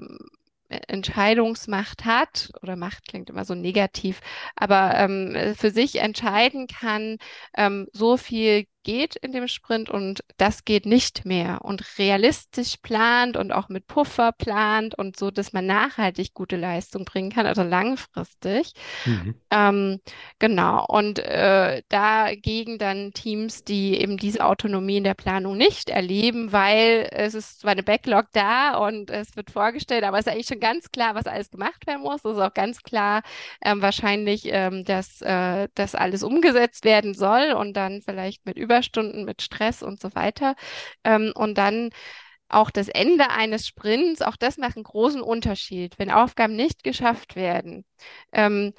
Entscheidungsmacht 0.71 2.05
hat, 2.05 2.51
oder 2.63 2.77
Macht 2.77 3.09
klingt 3.09 3.31
immer 3.31 3.45
so 3.45 3.55
negativ, 3.55 4.21
aber 4.57 4.95
ähm, 4.97 5.55
für 5.57 5.71
sich 5.71 5.97
entscheiden 6.01 6.67
kann, 6.67 7.19
ähm, 7.57 7.89
so 7.93 8.17
viel 8.17 8.67
geht 8.83 9.17
in 9.17 9.33
dem 9.33 9.49
Sprint 9.49 9.91
und 9.91 10.25
das 10.37 10.65
geht 10.65 10.87
nicht 10.87 11.25
mehr 11.25 11.61
und 11.63 11.99
realistisch 11.99 12.77
plant 12.79 13.37
und 13.37 13.53
auch 13.53 13.69
mit 13.69 13.87
Puffer 13.87 14.33
plant 14.33 14.97
und 14.97 15.19
so, 15.19 15.31
dass 15.31 15.53
man 15.53 15.67
nachhaltig 15.67 16.35
gute 16.35 16.57
Leistung 16.57 17.05
bringen 17.05 17.31
kann, 17.31 17.47
also 17.47 17.63
langfristig. 17.63 18.73
Mhm. 19.05 19.35
Ähm, 19.51 20.01
genau. 20.39 20.85
Und 20.87 21.19
äh, 21.19 21.83
dagegen 21.89 22.79
dann 22.79 23.13
Teams, 23.13 23.65
die 23.65 24.01
eben 24.01 24.17
diese 24.17 24.45
Autonomie 24.45 24.99
in 24.99 25.05
der 25.05 25.15
Planung 25.15 25.57
nicht 25.57 25.91
erleben, 25.91 26.53
weil 26.53 27.09
es 27.13 27.35
ist 27.35 27.61
zwar 27.61 27.73
eine 27.73 27.83
Backlog 27.83 28.27
da 28.33 28.77
und 28.77 29.11
es 29.11 29.37
wird 29.37 29.51
vorgestellt, 29.51 30.05
aber 30.05 30.19
es 30.19 30.27
ist 30.27 30.33
eigentlich 30.33 30.47
schon 30.47 30.61
ganz 30.61 30.91
klar, 30.91 31.15
was 31.15 31.27
alles 31.27 31.51
gemacht 31.51 31.87
werden 31.87 32.03
muss. 32.03 32.25
Es 32.25 32.33
ist 32.33 32.43
auch 32.43 32.55
ganz 32.55 32.83
klar 32.83 33.23
ähm, 33.65 33.83
wahrscheinlich, 33.83 34.43
ähm, 34.47 34.85
dass 34.85 35.21
äh, 35.23 35.69
das 35.75 35.95
alles 35.95 36.23
umgesetzt 36.23 36.85
werden 36.85 37.15
soll 37.15 37.53
und 37.53 37.75
dann 37.75 38.03
vielleicht 38.03 38.47
mit 38.47 38.57
Überstunden, 38.71 39.25
mit 39.25 39.43
Stress 39.43 39.83
und 39.83 40.01
so 40.01 40.15
weiter. 40.15 40.55
Ähm, 41.05 41.33
und 41.35 41.59
dann 41.59 41.91
auch 42.49 42.71
das 42.71 42.89
Ende 42.89 43.31
eines 43.31 43.67
Sprints, 43.67 44.23
auch 44.23 44.37
das 44.37 44.59
macht 44.59 44.77
einen 44.77 44.85
großen 44.85 45.23
Unterschied. 45.23 45.99
Wenn 45.99 46.11
Aufgaben 46.11 46.57
nicht 46.57 46.85
geschafft 46.85 47.37
werden, 47.37 47.85
ähm, 48.33 48.75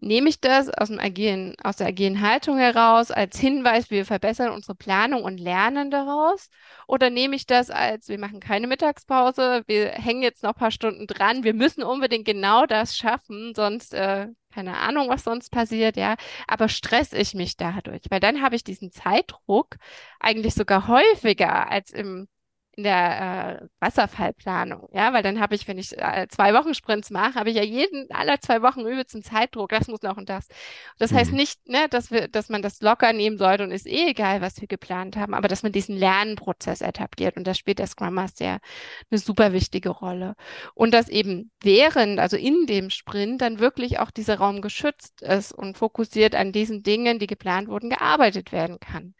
nehme 0.00 0.28
ich 0.28 0.40
das 0.40 0.68
aus, 0.70 0.88
dem 0.88 0.98
agilen, 1.00 1.56
aus 1.62 1.76
der 1.76 1.88
agilen 1.88 2.20
Haltung 2.22 2.58
heraus 2.58 3.10
als 3.10 3.38
Hinweis, 3.38 3.90
wir 3.90 4.04
verbessern 4.06 4.50
unsere 4.52 4.74
Planung 4.74 5.22
und 5.24 5.38
lernen 5.38 5.90
daraus? 5.90 6.50
Oder 6.88 7.10
nehme 7.10 7.36
ich 7.36 7.46
das 7.46 7.70
als, 7.70 8.08
wir 8.08 8.18
machen 8.18 8.40
keine 8.40 8.66
Mittagspause, 8.66 9.62
wir 9.66 9.90
hängen 9.90 10.22
jetzt 10.22 10.42
noch 10.42 10.50
ein 10.54 10.58
paar 10.58 10.70
Stunden 10.72 11.06
dran, 11.06 11.44
wir 11.44 11.54
müssen 11.54 11.82
unbedingt 11.84 12.24
genau 12.26 12.66
das 12.66 12.96
schaffen, 12.96 13.54
sonst, 13.54 13.94
äh, 13.94 14.28
keine 14.52 14.76
Ahnung, 14.78 15.08
was 15.08 15.24
sonst 15.24 15.50
passiert, 15.50 15.96
ja, 15.96 16.16
aber 16.46 16.68
stress 16.68 17.12
ich 17.12 17.34
mich 17.34 17.56
dadurch, 17.56 18.02
weil 18.10 18.20
dann 18.20 18.42
habe 18.42 18.56
ich 18.56 18.64
diesen 18.64 18.90
Zeitdruck 18.92 19.76
eigentlich 20.20 20.54
sogar 20.54 20.88
häufiger 20.88 21.70
als 21.70 21.90
im 21.90 22.28
in 22.74 22.84
der 22.84 23.60
äh, 23.60 23.66
Wasserfallplanung, 23.80 24.88
ja, 24.92 25.12
weil 25.12 25.22
dann 25.22 25.40
habe 25.40 25.54
ich, 25.54 25.68
wenn 25.68 25.76
ich 25.76 25.96
äh, 25.98 26.26
zwei 26.30 26.54
Wochen 26.54 26.72
Sprints 26.74 27.10
mache, 27.10 27.34
habe 27.34 27.50
ich 27.50 27.56
ja 27.56 27.62
jeden 27.62 28.10
aller 28.10 28.40
zwei 28.40 28.62
Wochen 28.62 28.80
übelsten 28.80 29.22
Zeitdruck, 29.22 29.68
das 29.70 29.88
muss 29.88 30.00
noch 30.02 30.16
und 30.16 30.30
das. 30.30 30.48
Das 30.98 31.10
mhm. 31.10 31.16
heißt 31.16 31.32
nicht, 31.32 31.68
ne, 31.68 31.88
dass 31.90 32.10
wir, 32.10 32.28
dass 32.28 32.48
man 32.48 32.62
das 32.62 32.80
locker 32.80 33.12
nehmen 33.12 33.36
sollte 33.36 33.64
und 33.64 33.72
ist 33.72 33.86
eh 33.86 34.08
egal, 34.10 34.40
was 34.40 34.60
wir 34.60 34.68
geplant 34.68 35.16
haben, 35.16 35.34
aber 35.34 35.48
dass 35.48 35.62
man 35.62 35.72
diesen 35.72 35.96
Lernprozess 35.96 36.80
etabliert 36.80 37.36
und 37.36 37.46
da 37.46 37.52
spielt 37.54 37.78
der 37.78 37.86
Scrum 37.86 38.14
Master 38.14 38.44
ja 38.44 38.58
eine 39.10 39.18
super 39.18 39.52
wichtige 39.52 39.90
Rolle 39.90 40.34
und 40.74 40.94
dass 40.94 41.08
eben 41.10 41.50
während, 41.62 42.20
also 42.20 42.38
in 42.38 42.66
dem 42.66 42.88
Sprint 42.88 43.42
dann 43.42 43.58
wirklich 43.58 43.98
auch 43.98 44.10
dieser 44.10 44.38
Raum 44.38 44.62
geschützt 44.62 45.20
ist 45.20 45.52
und 45.52 45.76
fokussiert 45.76 46.34
an 46.34 46.52
diesen 46.52 46.82
Dingen, 46.82 47.18
die 47.18 47.26
geplant 47.26 47.68
wurden, 47.68 47.90
gearbeitet 47.90 48.50
werden 48.50 48.80
kann. 48.80 49.14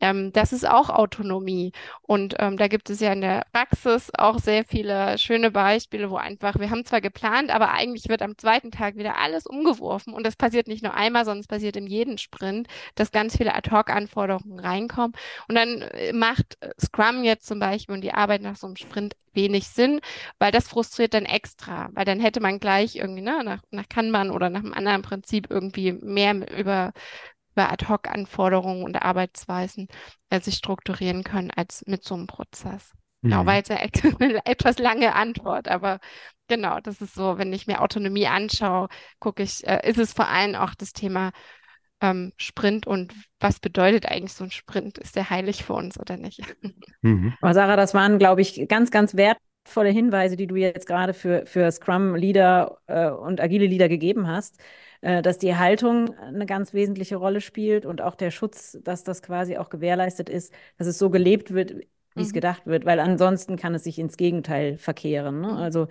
Ähm, 0.00 0.32
das 0.32 0.52
ist 0.52 0.68
auch 0.68 0.90
Autonomie. 0.90 1.72
Und 2.02 2.34
ähm, 2.38 2.56
da 2.56 2.68
gibt 2.68 2.90
es 2.90 3.00
ja 3.00 3.12
in 3.12 3.20
der 3.20 3.46
Praxis 3.52 4.10
auch 4.16 4.38
sehr 4.38 4.64
viele 4.64 5.18
schöne 5.18 5.50
Beispiele, 5.50 6.10
wo 6.10 6.16
einfach, 6.16 6.58
wir 6.58 6.70
haben 6.70 6.84
zwar 6.84 7.00
geplant, 7.00 7.50
aber 7.50 7.72
eigentlich 7.72 8.08
wird 8.08 8.22
am 8.22 8.38
zweiten 8.38 8.70
Tag 8.70 8.96
wieder 8.96 9.18
alles 9.18 9.46
umgeworfen. 9.46 10.12
Und 10.14 10.24
das 10.26 10.36
passiert 10.36 10.68
nicht 10.68 10.82
nur 10.82 10.94
einmal, 10.94 11.24
sondern 11.24 11.40
es 11.40 11.48
passiert 11.48 11.76
in 11.76 11.86
jedem 11.86 12.18
Sprint, 12.18 12.68
dass 12.94 13.10
ganz 13.10 13.36
viele 13.36 13.54
Ad-Hoc-Anforderungen 13.54 14.60
reinkommen. 14.60 15.12
Und 15.48 15.54
dann 15.54 15.82
äh, 15.82 16.12
macht 16.12 16.56
äh, 16.60 16.70
Scrum 16.80 17.24
jetzt 17.24 17.46
zum 17.46 17.58
Beispiel 17.58 17.94
und 17.94 18.02
die 18.02 18.14
Arbeit 18.14 18.42
nach 18.42 18.56
so 18.56 18.66
einem 18.66 18.76
Sprint 18.76 19.14
wenig 19.34 19.68
Sinn, 19.68 20.00
weil 20.38 20.50
das 20.52 20.68
frustriert 20.68 21.14
dann 21.14 21.24
extra, 21.24 21.90
weil 21.92 22.04
dann 22.04 22.18
hätte 22.20 22.40
man 22.40 22.58
gleich 22.58 22.96
irgendwie 22.96 23.22
ne, 23.22 23.42
nach, 23.44 23.62
nach 23.70 23.88
Kanban 23.88 24.30
oder 24.30 24.50
nach 24.50 24.60
einem 24.60 24.74
anderen 24.74 25.02
Prinzip 25.02 25.46
irgendwie 25.50 25.92
mehr 25.92 26.34
über 26.58 26.92
über 27.58 27.72
Ad-Hoc-Anforderungen 27.72 28.84
und 28.84 29.02
Arbeitsweisen 29.02 29.88
äh, 30.30 30.40
sich 30.40 30.54
strukturieren 30.54 31.24
können 31.24 31.50
als 31.50 31.84
mit 31.86 32.04
so 32.04 32.14
einem 32.14 32.28
Prozess. 32.28 32.92
Genau, 33.22 33.42
mhm. 33.42 33.46
Genau, 33.46 33.46
war 33.46 33.56
jetzt 33.56 33.70
eine 34.20 34.46
etwas 34.46 34.78
lange 34.78 35.16
Antwort, 35.16 35.66
aber 35.66 35.98
genau, 36.46 36.78
das 36.78 37.00
ist 37.00 37.14
so, 37.14 37.36
wenn 37.36 37.52
ich 37.52 37.66
mir 37.66 37.82
Autonomie 37.82 38.28
anschaue, 38.28 38.86
gucke 39.18 39.42
ich, 39.42 39.66
äh, 39.66 39.80
ist 39.90 39.98
es 39.98 40.12
vor 40.12 40.28
allem 40.28 40.54
auch 40.54 40.76
das 40.76 40.92
Thema 40.92 41.32
ähm, 42.00 42.32
Sprint 42.36 42.86
und 42.86 43.12
was 43.40 43.58
bedeutet 43.58 44.06
eigentlich 44.06 44.34
so 44.34 44.44
ein 44.44 44.52
Sprint? 44.52 44.98
Ist 44.98 45.16
der 45.16 45.28
heilig 45.28 45.64
für 45.64 45.74
uns 45.74 45.98
oder 45.98 46.16
nicht? 46.16 46.40
Mhm. 47.00 47.32
Aber 47.40 47.54
Sarah, 47.54 47.76
das 47.76 47.94
waren, 47.94 48.18
glaube 48.18 48.40
ich, 48.40 48.66
ganz, 48.66 48.90
ganz 48.90 49.14
wertvolle 49.14 49.90
Hinweise, 49.90 50.36
die 50.36 50.48
du 50.48 50.56
jetzt 50.56 50.88
gerade 50.88 51.14
für, 51.14 51.46
für 51.46 51.70
Scrum-Leader 51.70 52.78
äh, 52.88 53.10
und 53.10 53.40
agile 53.40 53.66
Leader 53.66 53.88
gegeben 53.88 54.26
hast. 54.26 54.58
Äh, 55.00 55.22
dass 55.22 55.38
die 55.38 55.54
Haltung 55.56 56.14
eine 56.18 56.46
ganz 56.46 56.74
wesentliche 56.74 57.16
Rolle 57.16 57.40
spielt 57.40 57.86
und 57.86 58.00
auch 58.02 58.16
der 58.16 58.30
Schutz, 58.30 58.78
dass 58.82 59.04
das 59.04 59.22
quasi 59.22 59.56
auch 59.56 59.70
gewährleistet 59.70 60.28
ist, 60.28 60.52
dass 60.76 60.88
es 60.88 60.98
so 60.98 61.10
gelebt 61.10 61.52
wird, 61.54 61.70
wie 61.70 61.84
mhm. 62.16 62.22
es 62.22 62.32
gedacht 62.32 62.66
wird, 62.66 62.84
weil 62.84 62.98
ansonsten 62.98 63.56
kann 63.56 63.74
es 63.74 63.84
sich 63.84 63.98
ins 63.98 64.16
Gegenteil 64.16 64.76
verkehren. 64.76 65.40
Ne? 65.40 65.48
Mhm. 65.48 65.56
Also 65.56 65.86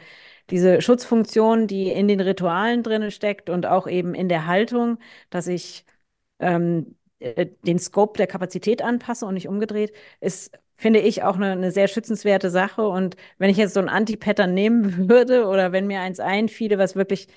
diese 0.49 0.81
Schutzfunktion, 0.81 1.67
die 1.67 1.89
in 1.89 2.07
den 2.07 2.19
Ritualen 2.19 2.83
drin 2.83 3.09
steckt 3.11 3.49
und 3.49 3.65
auch 3.65 3.87
eben 3.87 4.13
in 4.13 4.27
der 4.29 4.45
Haltung, 4.45 4.99
dass 5.29 5.47
ich 5.47 5.85
ähm, 6.39 6.95
äh, 7.19 7.47
den 7.65 7.79
Scope 7.79 8.17
der 8.17 8.27
Kapazität 8.27 8.81
anpasse 8.81 9.25
und 9.25 9.35
nicht 9.35 9.47
umgedreht, 9.47 9.93
ist 10.19 10.51
finde 10.79 10.99
ich 10.99 11.23
auch 11.23 11.35
eine, 11.37 11.51
eine, 11.53 11.71
sehr 11.71 11.87
schützenswerte 11.87 12.49
Sache. 12.51 12.87
Und 12.87 13.15
wenn 13.39 13.49
ich 13.49 13.57
jetzt 13.57 13.73
so 13.73 13.79
ein 13.79 13.89
Anti-Pattern 13.89 14.53
nehmen 14.53 15.09
würde 15.09 15.47
oder 15.47 15.71
wenn 15.71 15.87
mir 15.87 16.01
eins 16.01 16.19
einfiele, 16.19 16.77
was 16.77 16.95
wirklich 16.95 17.27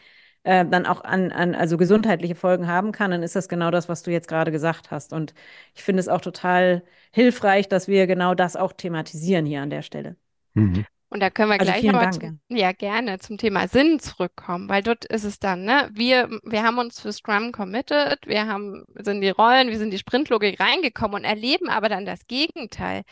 äh, 0.43 0.65
dann 0.65 0.87
auch 0.87 1.05
an, 1.05 1.33
an, 1.33 1.55
also 1.55 1.77
gesundheitliche 1.77 2.35
Folgen 2.35 2.67
haben 2.67 2.93
kann, 2.93 3.11
dann 3.11 3.23
ist 3.23 3.37
das 3.37 3.49
genau 3.49 3.71
das, 3.71 3.89
was 3.89 4.03
du 4.03 4.11
jetzt 4.11 4.29
gerade 4.29 4.51
gesagt 4.51 4.91
hast. 4.91 5.13
Und 5.13 5.35
ich 5.75 5.83
finde 5.83 6.01
es 6.01 6.09
auch 6.09 6.21
total 6.21 6.83
hilfreich, 7.13 7.69
dass 7.69 7.89
wir 7.89 8.07
genau 8.07 8.35
das 8.35 8.57
auch 8.57 8.73
thematisieren 8.73 9.47
hier 9.47 9.63
an 9.63 9.71
der 9.71 9.83
Stelle. 9.83 10.17
Mhm. 10.55 10.85
Und 11.13 11.19
da 11.19 11.29
können 11.29 11.49
wir 11.49 11.59
also 11.59 11.73
gleich 11.73 11.83
nochmal 11.83 12.13
zum, 12.13 12.39
ja 12.49 12.71
gerne 12.71 13.19
zum 13.19 13.37
Thema 13.37 13.67
Sinn 13.67 13.99
zurückkommen, 13.99 14.69
weil 14.69 14.85
dort 14.85 15.05
ist 15.05 15.25
es 15.25 15.41
dann, 15.41 15.65
ne, 15.65 15.91
wir, 15.93 16.31
wir 16.45 16.63
haben 16.63 16.79
uns 16.79 17.01
für 17.01 17.13
Scrum 17.13 17.51
committed, 17.51 18.21
wir 18.27 18.47
haben, 18.47 18.85
sind 18.95 19.21
die 19.21 19.31
Rollen, 19.31 19.71
wir 19.71 19.79
sind 19.79 19.91
die 19.91 19.99
Sprintlogik 19.99 20.61
reingekommen 20.61 21.17
und 21.17 21.25
erleben 21.25 21.69
aber 21.69 21.89
dann 21.89 22.07
das 22.07 22.29
Gegenteil 22.29 23.03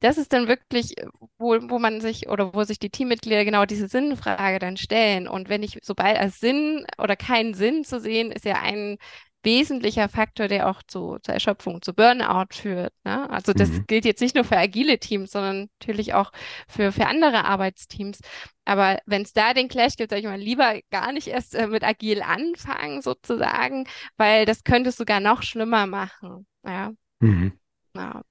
das 0.00 0.18
ist 0.18 0.32
dann 0.32 0.48
wirklich, 0.48 0.98
äh, 0.98 1.06
wo, 1.38 1.56
wo 1.68 1.78
man 1.78 2.00
sich 2.00 2.28
oder 2.28 2.54
wo 2.54 2.64
sich 2.64 2.78
die 2.78 2.90
Teammitglieder 2.90 3.44
genau 3.44 3.64
diese 3.64 3.88
Sinnfrage 3.88 4.58
dann 4.58 4.76
stellen. 4.76 5.28
Und 5.28 5.48
wenn 5.48 5.62
ich, 5.62 5.78
sobald 5.82 6.18
als 6.18 6.40
Sinn 6.40 6.86
oder 6.98 7.16
keinen 7.16 7.54
Sinn 7.54 7.84
zu 7.84 8.00
sehen, 8.00 8.30
ist 8.32 8.44
ja 8.44 8.60
ein 8.62 8.98
wesentlicher 9.44 10.08
Faktor, 10.08 10.48
der 10.48 10.68
auch 10.68 10.82
zu, 10.82 11.18
zur 11.22 11.34
Erschöpfung, 11.34 11.80
zu 11.80 11.94
Burnout 11.94 12.48
führt. 12.52 12.92
Ne? 13.04 13.28
Also 13.30 13.52
das 13.52 13.70
mhm. 13.70 13.86
gilt 13.86 14.04
jetzt 14.04 14.20
nicht 14.20 14.34
nur 14.34 14.44
für 14.44 14.56
agile 14.56 14.98
Teams, 14.98 15.30
sondern 15.30 15.68
natürlich 15.80 16.12
auch 16.14 16.32
für, 16.68 16.92
für 16.92 17.06
andere 17.06 17.44
Arbeitsteams. 17.44 18.20
Aber 18.64 18.98
wenn 19.06 19.22
es 19.22 19.32
da 19.32 19.54
den 19.54 19.68
Clash 19.68 19.96
gibt, 19.96 20.10
sage 20.10 20.20
ich 20.20 20.26
mal, 20.26 20.38
lieber 20.38 20.80
gar 20.90 21.12
nicht 21.12 21.28
erst 21.28 21.54
äh, 21.54 21.68
mit 21.68 21.84
agil 21.84 22.22
anfangen 22.22 23.00
sozusagen, 23.00 23.86
weil 24.16 24.44
das 24.44 24.64
könnte 24.64 24.90
es 24.90 24.96
sogar 24.96 25.20
noch 25.20 25.42
schlimmer 25.42 25.86
machen. 25.86 26.46
Ja. 26.66 26.92
Mhm. 27.20 27.52
ja. 27.96 28.22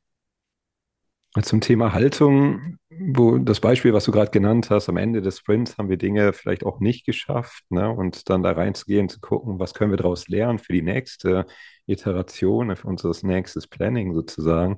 Zum 1.43 1.61
Thema 1.61 1.93
Haltung, 1.93 2.77
wo 2.89 3.37
das 3.37 3.59
Beispiel, 3.59 3.93
was 3.93 4.05
du 4.05 4.11
gerade 4.11 4.31
genannt 4.31 4.69
hast, 4.69 4.89
am 4.89 4.97
Ende 4.97 5.21
des 5.21 5.39
Sprints 5.39 5.77
haben 5.77 5.89
wir 5.89 5.97
Dinge 5.97 6.33
vielleicht 6.33 6.65
auch 6.65 6.79
nicht 6.79 7.05
geschafft, 7.05 7.63
ne? 7.69 7.89
Und 7.89 8.29
dann 8.29 8.43
da 8.43 8.51
reinzugehen, 8.51 9.09
zu 9.09 9.19
gucken, 9.19 9.59
was 9.59 9.73
können 9.73 9.91
wir 9.91 9.97
daraus 9.97 10.27
lernen 10.27 10.57
für 10.59 10.73
die 10.73 10.81
nächste 10.81 11.45
Iteration, 11.85 12.75
für 12.75 12.87
unser 12.87 13.11
nächstes 13.25 13.67
Planning 13.67 14.13
sozusagen, 14.13 14.77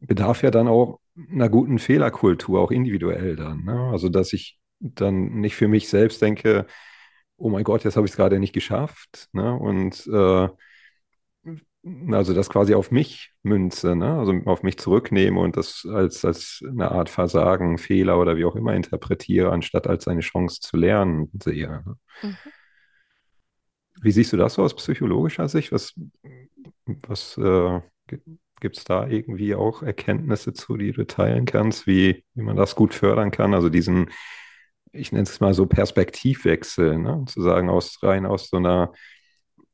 bedarf 0.00 0.42
ja 0.42 0.50
dann 0.50 0.68
auch 0.68 1.00
einer 1.30 1.48
guten 1.48 1.78
Fehlerkultur, 1.78 2.60
auch 2.60 2.70
individuell 2.70 3.36
dann. 3.36 3.64
Ne? 3.64 3.90
Also, 3.92 4.08
dass 4.08 4.32
ich 4.32 4.58
dann 4.80 5.40
nicht 5.40 5.54
für 5.56 5.68
mich 5.68 5.88
selbst 5.88 6.20
denke, 6.22 6.66
oh 7.36 7.48
mein 7.50 7.64
Gott, 7.64 7.84
jetzt 7.84 7.96
habe 7.96 8.06
ich 8.06 8.12
es 8.12 8.16
gerade 8.16 8.38
nicht 8.40 8.52
geschafft, 8.52 9.28
ne? 9.32 9.54
Und 9.54 10.06
äh, 10.06 10.48
also 12.10 12.32
das 12.32 12.48
quasi 12.48 12.74
auf 12.74 12.90
mich 12.90 13.32
münze, 13.42 13.96
ne? 13.96 14.18
also 14.18 14.32
auf 14.44 14.62
mich 14.62 14.78
zurücknehme 14.78 15.40
und 15.40 15.56
das 15.56 15.86
als, 15.90 16.24
als 16.24 16.62
eine 16.68 16.92
Art 16.92 17.10
Versagen, 17.10 17.76
Fehler 17.78 18.20
oder 18.20 18.36
wie 18.36 18.44
auch 18.44 18.54
immer 18.54 18.74
interpretiere, 18.74 19.50
anstatt 19.50 19.88
als 19.88 20.06
eine 20.06 20.20
Chance 20.20 20.60
zu 20.60 20.76
lernen 20.76 21.30
sehe. 21.42 21.82
Ne? 21.84 21.96
Mhm. 22.22 22.36
Wie 24.00 24.12
siehst 24.12 24.32
du 24.32 24.36
das 24.36 24.54
so 24.54 24.62
aus 24.62 24.74
psychologischer 24.74 25.48
Sicht? 25.48 25.72
Was, 25.72 25.94
was 27.06 27.36
äh, 27.38 27.80
gibt 28.60 28.78
es 28.78 28.84
da 28.84 29.06
irgendwie 29.06 29.54
auch 29.54 29.82
Erkenntnisse 29.82 30.52
zu, 30.52 30.76
die 30.76 30.92
du 30.92 31.06
teilen 31.06 31.44
kannst, 31.46 31.86
wie, 31.86 32.24
wie 32.34 32.42
man 32.42 32.56
das 32.56 32.74
gut 32.76 32.94
fördern 32.94 33.30
kann? 33.30 33.54
Also 33.54 33.68
diesen, 33.68 34.10
ich 34.92 35.12
nenne 35.12 35.24
es 35.24 35.40
mal 35.40 35.54
so 35.54 35.66
Perspektivwechsel, 35.66 36.98
ne? 36.98 37.24
zu 37.26 37.42
sagen, 37.42 37.68
aus 37.68 38.02
rein 38.02 38.26
aus 38.26 38.48
so 38.48 38.56
einer 38.56 38.92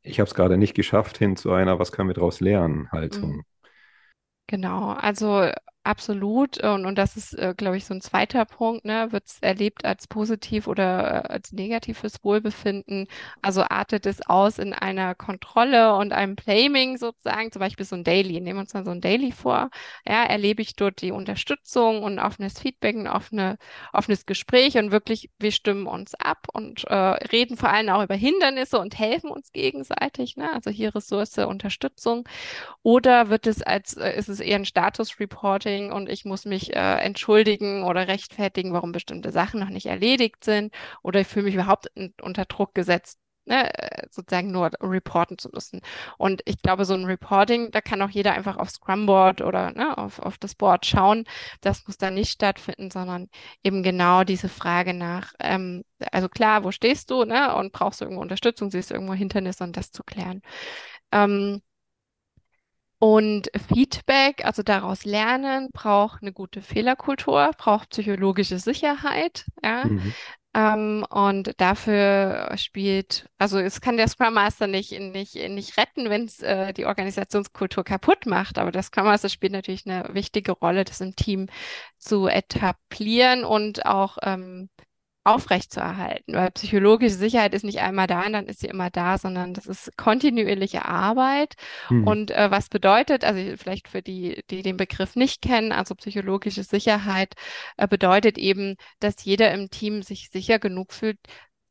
ich 0.09 0.21
habe 0.21 0.29
es 0.29 0.35
gerade 0.35 0.57
nicht 0.57 0.75
geschafft, 0.75 1.19
hin 1.19 1.37
zu 1.37 1.53
einer, 1.53 1.79
was 1.79 1.93
können 1.93 2.09
wir 2.09 2.15
daraus 2.15 2.41
lernen, 2.41 2.91
Haltung. 2.91 3.37
Mhm. 3.37 3.45
Genau, 4.47 4.93
also 4.93 5.51
Absolut. 5.89 6.63
Und, 6.63 6.85
und 6.85 6.99
das 6.99 7.17
ist, 7.17 7.33
äh, 7.33 7.55
glaube 7.57 7.79
ich, 7.79 7.87
so 7.87 7.95
ein 7.95 8.03
zweiter 8.03 8.45
Punkt, 8.45 8.85
ne? 8.85 9.11
Wird 9.11 9.25
es 9.27 9.39
erlebt 9.41 9.87
als 9.87 10.07
positiv 10.07 10.67
oder 10.67 11.25
äh, 11.25 11.29
als 11.33 11.51
negatives 11.53 12.23
Wohlbefinden? 12.23 13.07
Also 13.41 13.63
artet 13.63 14.05
es 14.05 14.21
aus 14.29 14.59
in 14.59 14.75
einer 14.75 15.15
Kontrolle 15.15 15.95
und 15.95 16.13
einem 16.13 16.37
Blaming 16.37 16.99
sozusagen, 16.99 17.51
zum 17.53 17.61
Beispiel 17.61 17.87
so 17.87 17.97
ein 17.97 18.05
Daily. 18.05 18.39
Nehmen 18.39 18.59
wir 18.59 18.61
uns 18.61 18.75
mal 18.75 18.85
so 18.85 18.91
ein 18.91 19.01
Daily 19.01 19.33
vor. 19.33 19.71
Ja, 20.07 20.25
erlebe 20.25 20.61
ich 20.61 20.77
dort 20.77 21.01
die 21.01 21.11
Unterstützung 21.11 22.03
und 22.03 22.19
offenes 22.19 22.61
Feedback, 22.61 22.95
ein 22.95 23.09
offene, 23.09 23.57
offenes 23.95 24.27
Gespräch 24.27 24.77
und 24.77 24.91
wirklich, 24.91 25.31
wir 25.39 25.53
stimmen 25.53 25.87
uns 25.87 26.15
ab 26.17 26.49
und 26.53 26.85
äh, 26.89 26.95
reden 26.95 27.57
vor 27.57 27.71
allem 27.71 27.89
auch 27.89 28.03
über 28.03 28.15
Hindernisse 28.15 28.79
und 28.79 28.99
helfen 28.99 29.31
uns 29.31 29.53
gegenseitig. 29.53 30.37
Ne? 30.37 30.53
Also 30.53 30.69
hier 30.69 30.95
Ressource, 30.95 31.39
Unterstützung. 31.39 32.29
Oder 32.83 33.31
wird 33.31 33.47
es 33.47 33.63
als, 33.63 33.97
äh, 33.97 34.19
ist 34.19 34.29
es 34.29 34.41
eher 34.41 34.57
ein 34.57 34.67
Status-Reporting? 34.67 35.78
Meeting 35.79 35.93
und 35.93 36.09
ich 36.09 36.25
muss 36.25 36.45
mich 36.45 36.75
äh, 36.75 36.99
entschuldigen 36.99 37.85
oder 37.85 38.09
rechtfertigen, 38.09 38.73
warum 38.73 38.93
bestimmte 38.93 39.33
Sachen 39.33 39.61
noch 39.61 39.71
nicht 39.71 39.87
erledigt 39.87 40.45
sind 40.45 40.75
oder 41.03 41.21
ich 41.21 41.27
fühle 41.27 41.47
mich 41.47 41.55
überhaupt 41.55 41.89
unter 42.21 42.45
Druck 42.45 42.75
gesetzt, 42.75 43.19
ne, 43.47 43.71
sozusagen 44.11 44.51
nur 44.51 44.71
reporten 44.81 45.39
zu 45.39 45.49
müssen. 45.53 45.81
Und 46.19 46.43
ich 46.45 46.61
glaube, 46.63 46.85
so 46.85 46.95
ein 46.95 47.05
Reporting, 47.05 47.71
da 47.71 47.81
kann 47.81 48.03
auch 48.03 48.11
jeder 48.11 48.33
einfach 48.33 48.57
auf 48.57 48.71
Scrumboard 48.71 49.41
oder 49.43 49.73
ne, 49.73 49.97
auf, 49.97 50.19
auf 50.19 50.39
das 50.39 50.55
Board 50.55 50.87
schauen. 50.87 51.25
Das 51.61 51.87
muss 51.87 51.97
da 51.99 52.11
nicht 52.11 52.31
stattfinden, 52.31 52.91
sondern 52.91 53.29
eben 53.63 53.83
genau 53.83 54.25
diese 54.25 54.49
Frage 54.49 54.95
nach, 54.95 55.33
ähm, 55.41 55.85
also 56.13 56.29
klar, 56.29 56.65
wo 56.65 56.71
stehst 56.73 57.11
du, 57.11 57.25
ne? 57.25 57.55
Und 57.57 57.73
brauchst 57.73 58.01
du 58.01 58.05
irgendwo 58.05 58.23
Unterstützung, 58.23 58.71
siehst 58.71 58.91
du 58.91 58.95
irgendwo 58.95 59.15
Hindernisse 59.15 59.65
und 59.65 59.77
das 59.77 59.91
zu 59.93 60.03
klären. 60.05 60.43
Ähm, 61.13 61.63
und 62.99 63.51
Feedback, 63.73 64.45
also 64.45 64.63
daraus 64.63 65.05
lernen, 65.05 65.69
braucht 65.73 66.23
eine 66.23 66.33
gute 66.33 66.63
Fehlerkultur, 66.63 67.51
braucht 67.57 67.91
psychologische 67.91 68.59
Sicherheit, 68.59 69.45
ja. 69.63 69.85
Mhm. 69.85 70.15
Ähm, 70.55 71.07
und 71.11 71.53
dafür 71.59 72.53
spielt, 72.57 73.29
also 73.37 73.59
es 73.59 73.81
kann 73.81 73.99
der 73.99 74.09
Scrum 74.09 74.35
Master 74.35 74.67
nicht, 74.67 74.99
nicht, 74.99 75.35
nicht 75.35 75.77
retten, 75.77 76.09
wenn 76.09 76.25
es 76.25 76.41
äh, 76.41 76.73
die 76.73 76.87
Organisationskultur 76.87 77.85
kaputt 77.85 78.27
macht, 78.27 78.59
aber 78.59 78.73
der 78.73 78.83
Scrum 78.83 79.05
Master 79.05 79.29
spielt 79.29 79.53
natürlich 79.53 79.87
eine 79.87 80.15
wichtige 80.15 80.53
Rolle, 80.53 80.85
das 80.85 81.01
im 81.01 81.15
Team 81.15 81.49
zu 81.99 82.27
etablieren 82.27 83.45
und 83.45 83.85
auch 83.85 84.17
ähm, 84.23 84.71
aufrechtzuerhalten, 85.25 86.35
weil 86.35 86.51
psychologische 86.53 87.15
Sicherheit 87.15 87.53
ist 87.53 87.65
nicht 87.65 87.81
einmal 87.81 88.07
da 88.07 88.25
und 88.25 88.33
dann 88.33 88.47
ist 88.47 88.61
sie 88.61 88.69
immer 88.69 88.89
da, 88.89 89.19
sondern 89.19 89.53
das 89.53 89.67
ist 89.67 89.97
kontinuierliche 89.97 90.87
Arbeit. 90.87 91.55
Mhm. 91.91 92.07
Und 92.07 92.31
äh, 92.31 92.51
was 92.51 92.69
bedeutet, 92.69 93.25
also 93.25 93.57
vielleicht 93.57 93.89
für 93.89 94.01
die, 94.01 94.43
die 94.51 94.63
den 94.63 94.79
Begriff 94.79 95.17
nicht 95.17 95.43
kennen, 95.43 95.73
also 95.73 95.95
psychologische 95.95 96.63
Sicherheit 96.63 97.35
äh, 97.77 97.87
bedeutet 97.87 98.39
eben, 98.39 98.77
dass 99.01 99.25
jeder 99.25 99.53
im 99.53 99.69
Team 99.69 100.03
sich 100.03 100.31
sicher 100.31 100.59
genug 100.59 100.93
fühlt, 100.93 101.19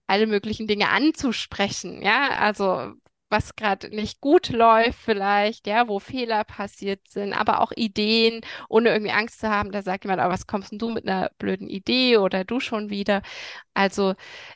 alle 0.08 0.28
möglichen 0.28 0.68
Dinge 0.68 0.90
anzusprechen. 0.90 2.02
Ja, 2.02 2.30
also 2.40 2.94
was 3.30 3.56
gerade 3.56 3.90
nicht 3.90 4.22
gut 4.22 4.50
läuft 4.50 5.00
vielleicht, 5.00 5.68
ja, 5.68 5.88
wo 5.88 6.00
Fehler 6.00 6.44
passiert 6.44 7.08
sind, 7.10 7.34
aber 7.34 7.62
auch 7.62 7.72
Ideen, 7.76 8.42
ohne 8.70 8.90
irgendwie 8.90 9.12
Angst 9.12 9.40
zu 9.40 9.50
haben, 9.50 9.72
da 9.72 9.82
sagt 9.82 10.06
jemand, 10.06 10.22
aber 10.22 10.34
was 10.34 10.48
kommst 10.48 10.72
denn 10.72 10.80
du 10.80 10.90
mit 10.90 11.08
einer 11.08 11.32
blöden 11.38 11.68
Idee 11.68 12.18
oder 12.18 12.44
du 12.46 12.60
schon 12.60 12.90
wieder? 12.90 13.22
Also, 13.74 14.16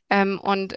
ähm, 0.10 0.40
und 0.42 0.76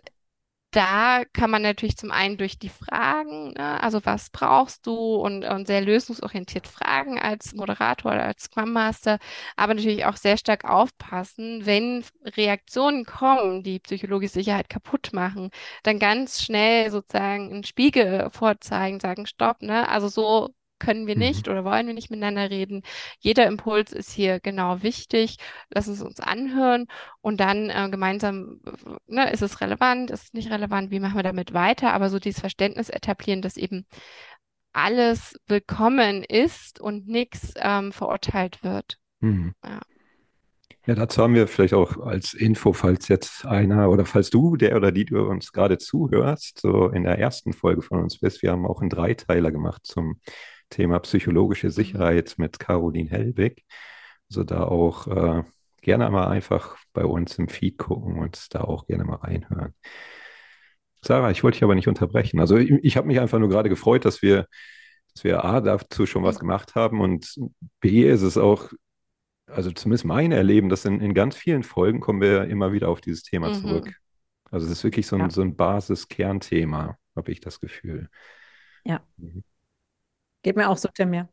da 0.74 1.24
kann 1.32 1.50
man 1.50 1.62
natürlich 1.62 1.96
zum 1.96 2.10
einen 2.10 2.36
durch 2.36 2.58
die 2.58 2.68
Fragen, 2.68 3.52
ne, 3.52 3.82
also 3.82 4.00
was 4.04 4.30
brauchst 4.30 4.86
du 4.86 4.94
und, 5.16 5.44
und 5.44 5.66
sehr 5.66 5.80
lösungsorientiert 5.80 6.66
fragen 6.66 7.18
als 7.18 7.54
Moderator 7.54 8.12
oder 8.12 8.24
als 8.24 8.44
Scrum 8.44 8.72
Master, 8.72 9.18
aber 9.56 9.74
natürlich 9.74 10.04
auch 10.04 10.16
sehr 10.16 10.36
stark 10.36 10.64
aufpassen, 10.64 11.64
wenn 11.66 12.04
Reaktionen 12.24 13.04
kommen, 13.04 13.62
die 13.62 13.78
psychologische 13.80 14.34
Sicherheit 14.34 14.68
kaputt 14.68 15.10
machen, 15.12 15.50
dann 15.84 15.98
ganz 15.98 16.42
schnell 16.42 16.90
sozusagen 16.90 17.52
einen 17.52 17.64
Spiegel 17.64 18.28
vorzeigen, 18.32 19.00
sagen, 19.00 19.26
stopp, 19.26 19.62
ne, 19.62 19.88
also 19.88 20.08
so 20.08 20.54
können 20.84 21.06
wir 21.06 21.16
nicht 21.16 21.46
mhm. 21.46 21.52
oder 21.52 21.64
wollen 21.64 21.86
wir 21.86 21.94
nicht 21.94 22.10
miteinander 22.10 22.50
reden. 22.50 22.82
Jeder 23.18 23.46
Impuls 23.46 23.92
ist 23.92 24.10
hier 24.10 24.40
genau 24.40 24.82
wichtig. 24.82 25.36
Lass 25.70 25.86
es 25.86 26.02
uns 26.02 26.20
anhören 26.20 26.86
und 27.20 27.40
dann 27.40 27.70
äh, 27.70 27.88
gemeinsam, 27.90 28.60
ne, 29.06 29.30
ist 29.32 29.42
es 29.42 29.60
relevant, 29.60 30.10
ist 30.10 30.24
es 30.24 30.32
nicht 30.32 30.50
relevant, 30.50 30.90
wie 30.90 31.00
machen 31.00 31.16
wir 31.16 31.22
damit 31.22 31.54
weiter? 31.54 31.92
Aber 31.92 32.10
so 32.10 32.18
dieses 32.18 32.40
Verständnis 32.40 32.88
etablieren, 32.88 33.42
dass 33.42 33.56
eben 33.56 33.86
alles 34.72 35.38
willkommen 35.46 36.24
ist 36.24 36.80
und 36.80 37.06
nichts 37.06 37.54
ähm, 37.56 37.92
verurteilt 37.92 38.64
wird. 38.64 38.98
Mhm. 39.20 39.54
Ja. 39.64 39.80
Ja, 40.86 40.94
dazu 40.94 41.22
haben 41.22 41.34
wir 41.34 41.48
vielleicht 41.48 41.72
auch 41.72 41.96
als 41.96 42.34
Info, 42.34 42.74
falls 42.74 43.08
jetzt 43.08 43.46
einer 43.46 43.88
oder 43.88 44.04
falls 44.04 44.28
du, 44.28 44.56
der 44.56 44.76
oder 44.76 44.92
die 44.92 45.06
du 45.06 45.22
uns 45.22 45.52
gerade 45.52 45.78
zuhörst, 45.78 46.60
so 46.60 46.90
in 46.90 47.04
der 47.04 47.18
ersten 47.18 47.54
Folge 47.54 47.80
von 47.80 48.02
uns 48.02 48.18
bist, 48.18 48.42
wir 48.42 48.50
haben 48.50 48.66
auch 48.66 48.82
einen 48.82 48.90
Dreiteiler 48.90 49.50
gemacht 49.50 49.86
zum 49.86 50.20
Thema 50.70 50.98
psychologische 51.00 51.68
mhm. 51.68 51.72
Sicherheit 51.72 52.34
mit 52.38 52.58
Caroline 52.58 53.10
Hellwig. 53.10 53.64
Also 54.30 54.44
da 54.44 54.64
auch 54.64 55.06
äh, 55.06 55.42
gerne 55.82 56.10
mal 56.10 56.28
einfach 56.28 56.76
bei 56.92 57.04
uns 57.04 57.38
im 57.38 57.48
Feed 57.48 57.78
gucken 57.78 58.18
und 58.18 58.54
da 58.54 58.62
auch 58.62 58.86
gerne 58.86 59.04
mal 59.04 59.16
reinhören. 59.16 59.74
Sarah, 61.02 61.30
ich 61.30 61.44
wollte 61.44 61.56
dich 61.56 61.64
aber 61.64 61.74
nicht 61.74 61.88
unterbrechen. 61.88 62.40
Also 62.40 62.56
ich, 62.56 62.70
ich 62.70 62.96
habe 62.96 63.06
mich 63.06 63.20
einfach 63.20 63.38
nur 63.38 63.50
gerade 63.50 63.68
gefreut, 63.68 64.04
dass 64.04 64.22
wir, 64.22 64.48
dass 65.12 65.24
wir 65.24 65.44
A, 65.44 65.60
dazu 65.60 66.06
schon 66.06 66.22
was 66.22 66.38
gemacht 66.38 66.74
haben 66.74 67.00
und 67.00 67.34
B, 67.80 68.08
ist 68.08 68.22
es 68.22 68.38
auch, 68.38 68.72
also 69.46 69.70
zumindest 69.70 70.06
mein 70.06 70.32
Erleben, 70.32 70.70
dass 70.70 70.86
in, 70.86 71.00
in 71.00 71.12
ganz 71.12 71.36
vielen 71.36 71.62
Folgen 71.62 72.00
kommen 72.00 72.22
wir 72.22 72.44
immer 72.44 72.72
wieder 72.72 72.88
auf 72.88 73.02
dieses 73.02 73.22
Thema 73.22 73.50
mhm. 73.50 73.54
zurück. 73.54 73.94
Also 74.50 74.66
es 74.66 74.72
ist 74.72 74.84
wirklich 74.84 75.06
so 75.06 75.16
ein, 75.16 75.22
ja. 75.22 75.30
so 75.30 75.42
ein 75.42 75.56
Basis-Kernthema, 75.56 76.96
habe 77.14 77.32
ich 77.32 77.40
das 77.40 77.60
Gefühl. 77.60 78.08
Ja. 78.84 79.02
Mhm. 79.18 79.44
Geht 80.44 80.56
mir 80.56 80.68
auch 80.68 80.76
so, 80.76 80.88
Tim, 80.94 81.12
ja. 81.14 81.28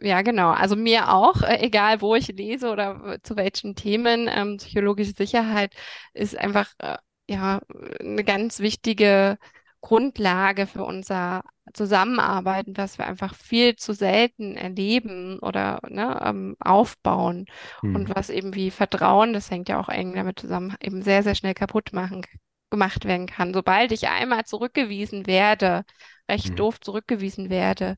Ja, 0.00 0.22
genau. 0.22 0.50
Also 0.50 0.76
mir 0.76 1.12
auch, 1.12 1.42
äh, 1.42 1.58
egal 1.60 2.00
wo 2.00 2.14
ich 2.14 2.28
lese 2.28 2.70
oder 2.70 3.18
zu 3.22 3.36
welchen 3.36 3.74
Themen, 3.74 4.28
ähm, 4.32 4.56
psychologische 4.56 5.12
Sicherheit 5.12 5.74
ist 6.14 6.38
einfach 6.38 6.72
äh, 6.78 6.96
ja 7.28 7.60
eine 8.00 8.24
ganz 8.24 8.60
wichtige 8.60 9.38
Grundlage 9.80 10.66
für 10.66 10.84
unser 10.84 11.42
Zusammenarbeiten, 11.72 12.76
was 12.76 12.98
wir 12.98 13.06
einfach 13.06 13.34
viel 13.34 13.76
zu 13.76 13.92
selten 13.92 14.56
erleben 14.56 15.38
oder 15.40 15.80
ne, 15.88 16.20
ähm, 16.24 16.56
aufbauen 16.60 17.46
hm. 17.80 17.96
und 17.96 18.14
was 18.14 18.30
eben 18.30 18.54
wie 18.54 18.70
Vertrauen, 18.70 19.32
das 19.32 19.50
hängt 19.50 19.68
ja 19.68 19.80
auch 19.80 19.88
eng 19.88 20.14
damit 20.14 20.38
zusammen, 20.38 20.76
eben 20.80 21.02
sehr, 21.02 21.22
sehr 21.22 21.34
schnell 21.34 21.54
kaputt 21.54 21.92
machen, 21.92 22.22
gemacht 22.70 23.04
werden 23.04 23.26
kann. 23.26 23.52
Sobald 23.52 23.92
ich 23.92 24.08
einmal 24.08 24.44
zurückgewiesen 24.44 25.26
werde, 25.26 25.84
recht 26.30 26.48
hm. 26.48 26.56
doof 26.56 26.80
zurückgewiesen 26.80 27.50
werde, 27.50 27.96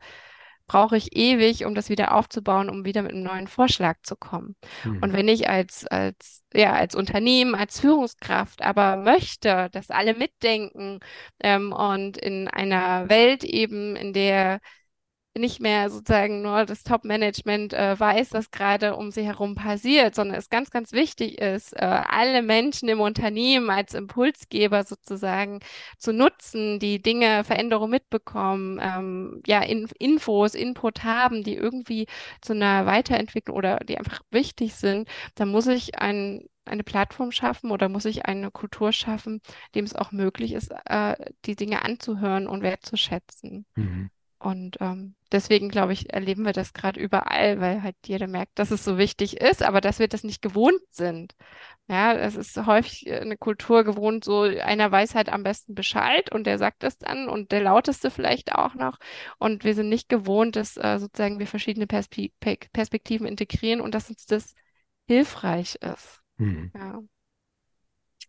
brauche 0.66 0.96
ich 0.96 1.16
ewig, 1.16 1.64
um 1.64 1.74
das 1.74 1.88
wieder 1.88 2.14
aufzubauen, 2.14 2.68
um 2.68 2.84
wieder 2.84 3.02
mit 3.02 3.12
einem 3.12 3.22
neuen 3.22 3.46
Vorschlag 3.46 3.96
zu 4.02 4.16
kommen. 4.16 4.56
Mhm. 4.84 4.98
Und 5.02 5.12
wenn 5.12 5.28
ich 5.28 5.48
als, 5.48 5.86
als, 5.86 6.42
ja, 6.52 6.72
als 6.72 6.94
Unternehmen, 6.94 7.54
als 7.54 7.80
Führungskraft 7.80 8.62
aber 8.62 8.96
möchte, 8.96 9.68
dass 9.72 9.90
alle 9.90 10.14
mitdenken 10.14 11.00
ähm, 11.40 11.72
und 11.72 12.16
in 12.16 12.48
einer 12.48 13.08
Welt 13.08 13.44
eben, 13.44 13.96
in 13.96 14.12
der 14.12 14.60
nicht 15.38 15.60
mehr 15.60 15.90
sozusagen 15.90 16.42
nur 16.42 16.64
das 16.64 16.82
Top-Management 16.82 17.72
äh, 17.72 17.98
weiß, 17.98 18.32
was 18.32 18.50
gerade 18.50 18.96
um 18.96 19.10
sie 19.10 19.22
herum 19.24 19.54
passiert, 19.54 20.14
sondern 20.14 20.38
es 20.38 20.48
ganz, 20.48 20.70
ganz 20.70 20.92
wichtig 20.92 21.38
ist, 21.38 21.72
äh, 21.72 21.84
alle 21.84 22.42
Menschen 22.42 22.88
im 22.88 23.00
Unternehmen 23.00 23.70
als 23.70 23.94
Impulsgeber 23.94 24.84
sozusagen 24.84 25.60
zu 25.98 26.12
nutzen, 26.12 26.78
die 26.78 27.02
Dinge, 27.02 27.44
Veränderungen 27.44 27.90
mitbekommen, 27.90 28.80
ähm, 28.82 29.42
ja, 29.46 29.62
in, 29.62 29.88
Infos, 29.98 30.54
Input 30.54 31.04
haben, 31.04 31.42
die 31.42 31.54
irgendwie 31.54 32.06
zu 32.40 32.52
einer 32.52 32.86
Weiterentwicklung 32.86 33.56
oder 33.56 33.78
die 33.80 33.98
einfach 33.98 34.20
wichtig 34.30 34.74
sind, 34.74 35.08
dann 35.34 35.48
muss 35.48 35.66
ich 35.66 35.98
ein 35.98 36.48
eine 36.66 36.82
Plattform 36.82 37.30
schaffen 37.30 37.70
oder 37.70 37.88
muss 37.88 38.04
ich 38.04 38.26
eine 38.26 38.50
Kultur 38.50 38.92
schaffen, 38.92 39.40
dem 39.76 39.84
es 39.84 39.94
auch 39.94 40.12
möglich 40.12 40.52
ist, 40.52 40.74
äh, 40.86 41.14
die 41.44 41.54
Dinge 41.54 41.84
anzuhören 41.84 42.48
und 42.48 42.62
wertzuschätzen. 42.62 43.66
Mhm. 43.76 44.10
Und 44.46 44.76
ähm, 44.78 45.16
deswegen, 45.32 45.70
glaube 45.70 45.92
ich, 45.92 46.14
erleben 46.14 46.44
wir 46.44 46.52
das 46.52 46.72
gerade 46.72 47.00
überall, 47.00 47.60
weil 47.60 47.82
halt 47.82 47.96
jeder 48.06 48.28
merkt, 48.28 48.56
dass 48.60 48.70
es 48.70 48.84
so 48.84 48.96
wichtig 48.96 49.40
ist, 49.40 49.60
aber 49.60 49.80
dass 49.80 49.98
wir 49.98 50.06
das 50.06 50.22
nicht 50.22 50.40
gewohnt 50.40 50.82
sind. 50.90 51.34
Ja, 51.88 52.12
es 52.14 52.36
ist 52.36 52.64
häufig 52.64 53.08
äh, 53.08 53.18
eine 53.18 53.36
Kultur 53.36 53.82
gewohnt, 53.82 54.22
so 54.22 54.42
einer 54.42 54.92
weiß 54.92 55.16
halt 55.16 55.30
am 55.30 55.42
besten 55.42 55.74
Bescheid 55.74 56.32
und 56.32 56.46
der 56.46 56.58
sagt 56.58 56.84
es 56.84 56.96
dann 56.96 57.28
und 57.28 57.50
der 57.50 57.62
lauteste 57.62 58.08
vielleicht 58.08 58.54
auch 58.54 58.74
noch. 58.74 59.00
Und 59.38 59.64
wir 59.64 59.74
sind 59.74 59.88
nicht 59.88 60.08
gewohnt, 60.08 60.54
dass 60.54 60.76
äh, 60.76 61.00
sozusagen 61.00 61.40
wir 61.40 61.48
verschiedene 61.48 61.88
Perspe 61.88 62.28
Perspektiven 62.72 63.26
integrieren 63.26 63.80
und 63.80 63.96
dass 63.96 64.10
uns 64.10 64.26
das 64.26 64.54
hilfreich 65.08 65.74
ist. 65.82 66.20
Hm. 66.38 66.70
Ja 66.72 67.00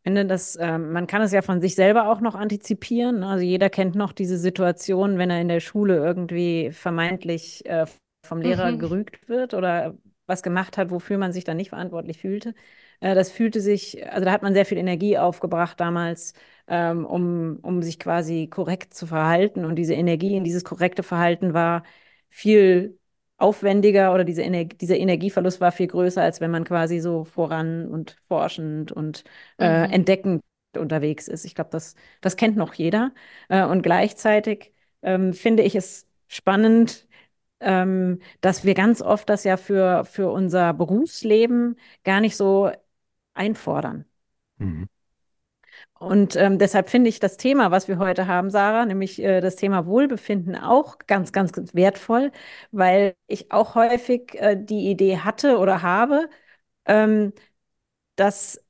finde, 0.08 0.26
dass 0.26 0.56
äh, 0.56 0.78
man 0.78 1.06
kann 1.06 1.22
es 1.22 1.34
ja 1.34 1.42
von 1.42 1.60
sich 1.60 1.76
selber 1.76 2.10
auch 2.10 2.22
noch 2.22 2.34
antizipieren. 2.34 3.20
Ne? 3.20 3.28
Also 3.28 3.44
jeder 3.44 3.70
kennt 3.70 3.96
noch 3.96 4.14
diese 4.14 4.38
Situation, 4.38 5.18
wenn 5.18 5.30
er 5.30 5.42
in 5.42 5.50
der 5.50 5.60
Schule 5.60 5.98
irgendwie 5.98 6.72
vermeintlich 6.72 7.66
äh, 7.66 7.86
vom 8.26 8.40
Lehrer 8.42 8.72
mhm. 8.72 8.80
gerügt 8.80 9.28
wird 9.28 9.54
oder 9.54 9.98
was 10.26 10.44
gemacht 10.44 10.78
hat, 10.78 10.92
wofür 10.92 11.18
man 11.18 11.34
sich 11.34 11.44
dann 11.44 11.58
nicht 11.58 11.70
verantwortlich 11.70 12.20
fühlte. 12.20 12.54
Äh, 13.02 13.16
das 13.16 13.32
fühlte 13.32 13.60
sich, 13.60 14.08
also 14.10 14.24
da 14.24 14.32
hat 14.32 14.44
man 14.44 14.54
sehr 14.54 14.66
viel 14.66 14.78
Energie 14.78 15.18
aufgebracht 15.18 15.78
damals, 15.78 16.34
ähm, 16.70 17.06
um, 17.06 17.60
um 17.62 17.82
sich 17.82 18.00
quasi 18.00 18.48
korrekt 18.48 18.94
zu 18.94 19.08
verhalten. 19.08 19.66
Und 19.66 19.76
diese 19.76 19.94
Energie 19.94 20.38
in 20.38 20.46
dieses 20.46 20.64
korrekte 20.64 21.04
Verhalten 21.04 21.54
war 21.54 21.84
viel 22.30 22.98
aufwendiger 23.38 24.14
oder 24.14 24.24
diese 24.24 24.44
Ener 24.44 24.66
dieser 24.66 24.98
Energieverlust 24.98 25.62
war 25.62 25.72
viel 25.72 25.88
größer, 25.88 26.22
als 26.22 26.42
wenn 26.42 26.52
man 26.52 26.64
quasi 26.64 27.00
so 27.00 27.24
voran 27.24 27.88
und 27.88 28.18
forschend 28.28 28.92
und 28.92 29.24
äh, 29.60 29.88
mhm. 29.88 29.94
entdeckend 29.94 30.44
unterwegs 30.76 31.28
ist. 31.28 31.46
Ich 31.46 31.56
glaube, 31.56 31.70
das, 31.72 31.96
das 32.22 32.36
kennt 32.36 32.58
noch 32.58 32.74
jeder. 32.74 33.14
Äh, 33.50 33.64
und 33.66 33.82
gleichzeitig 33.84 34.74
ähm, 35.02 35.34
finde 35.34 35.64
ich 35.64 35.76
es 35.76 36.08
spannend, 36.28 37.08
ähm, 37.60 38.20
dass 38.42 38.64
wir 38.64 38.74
ganz 38.74 39.02
oft 39.02 39.30
das 39.30 39.44
ja 39.44 39.58
für, 39.58 40.06
für 40.06 40.30
unser 40.32 40.74
Berufsleben 40.74 41.78
gar 42.04 42.22
nicht 42.22 42.38
so 42.38 42.72
einfordern. 43.34 44.06
Mhm. 44.58 44.88
Und 46.00 46.36
ähm, 46.36 46.60
deshalb 46.60 46.90
finde 46.90 47.10
ich 47.10 47.20
das 47.20 47.38
Thema, 47.38 47.72
was 47.72 47.88
wir 47.88 47.98
heute 47.98 48.28
haben, 48.28 48.52
Sarah, 48.52 48.86
nämlich 48.86 49.20
äh, 49.22 49.42
das 49.42 49.56
Thema 49.56 49.86
Wohlbefinden 49.88 50.56
auch 50.56 51.00
ganz, 51.08 51.32
ganz, 51.32 51.52
ganz 51.54 51.74
wertvoll, 51.76 52.32
weil 52.72 53.16
ich 53.28 53.52
auch 53.52 53.76
häufig 53.76 54.36
äh, 54.36 54.56
die 54.60 54.90
Idee 54.92 55.18
hatte 55.20 55.58
oder 55.58 55.82
habe, 55.82 56.30
ähm, 56.86 57.34
dass 58.18 58.64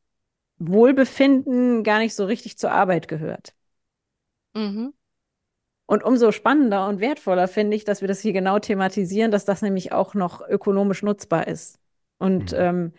Wohlbefinden 0.60 1.84
gar 1.84 2.00
nicht 2.00 2.16
so 2.16 2.26
richtig 2.26 2.58
zur 2.60 2.72
Arbeit 2.72 3.08
gehört. 3.10 3.56
Mhm. 4.56 4.92
Und 5.86 6.04
umso 6.04 6.32
spannender 6.32 6.88
und 6.88 7.00
wertvoller 7.00 7.48
finde 7.48 7.76
ich, 7.78 7.86
dass 7.86 8.02
wir 8.02 8.08
das 8.08 8.20
hier 8.20 8.34
genau 8.34 8.60
thematisieren, 8.60 9.32
dass 9.32 9.46
das 9.46 9.62
nämlich 9.62 9.92
auch 9.94 10.14
noch 10.14 10.42
ökonomisch 10.48 11.02
nutzbar 11.04 11.48
ist. 11.48 11.80
Und 12.20 12.52
Mhm. 12.52 12.58
ähm, 12.58 12.94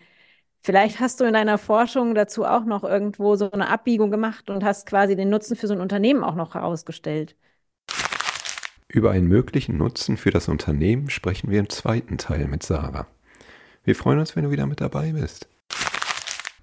vielleicht 0.61 0.99
hast 0.99 1.19
du 1.19 1.25
in 1.25 1.33
deiner 1.33 1.57
Forschung 1.57 2.15
dazu 2.15 2.45
auch 2.45 2.65
noch 2.65 2.83
irgendwo 2.83 3.35
so 3.35 3.51
eine 3.51 3.69
Abbiegung 3.69 4.11
gemacht 4.11 4.49
und 4.49 4.63
hast 4.63 4.85
quasi 4.85 5.15
den 5.15 5.29
Nutzen 5.29 5.55
für 5.55 5.67
so 5.67 5.73
ein 5.73 5.81
Unternehmen 5.81 6.23
auch 6.23 6.35
noch 6.35 6.55
herausgestellt. 6.55 7.35
Über 8.87 9.11
einen 9.11 9.27
möglichen 9.27 9.77
Nutzen 9.77 10.17
für 10.17 10.31
das 10.31 10.47
Unternehmen 10.47 11.09
sprechen 11.09 11.51
wir 11.51 11.59
im 11.59 11.69
zweiten 11.69 12.17
Teil 12.17 12.47
mit 12.47 12.63
Sarah. 12.63 13.07
Wir 13.83 13.95
freuen 13.95 14.19
uns, 14.19 14.35
wenn 14.35 14.43
du 14.43 14.51
wieder 14.51 14.65
mit 14.65 14.81
dabei 14.81 15.13
bist. 15.13 15.47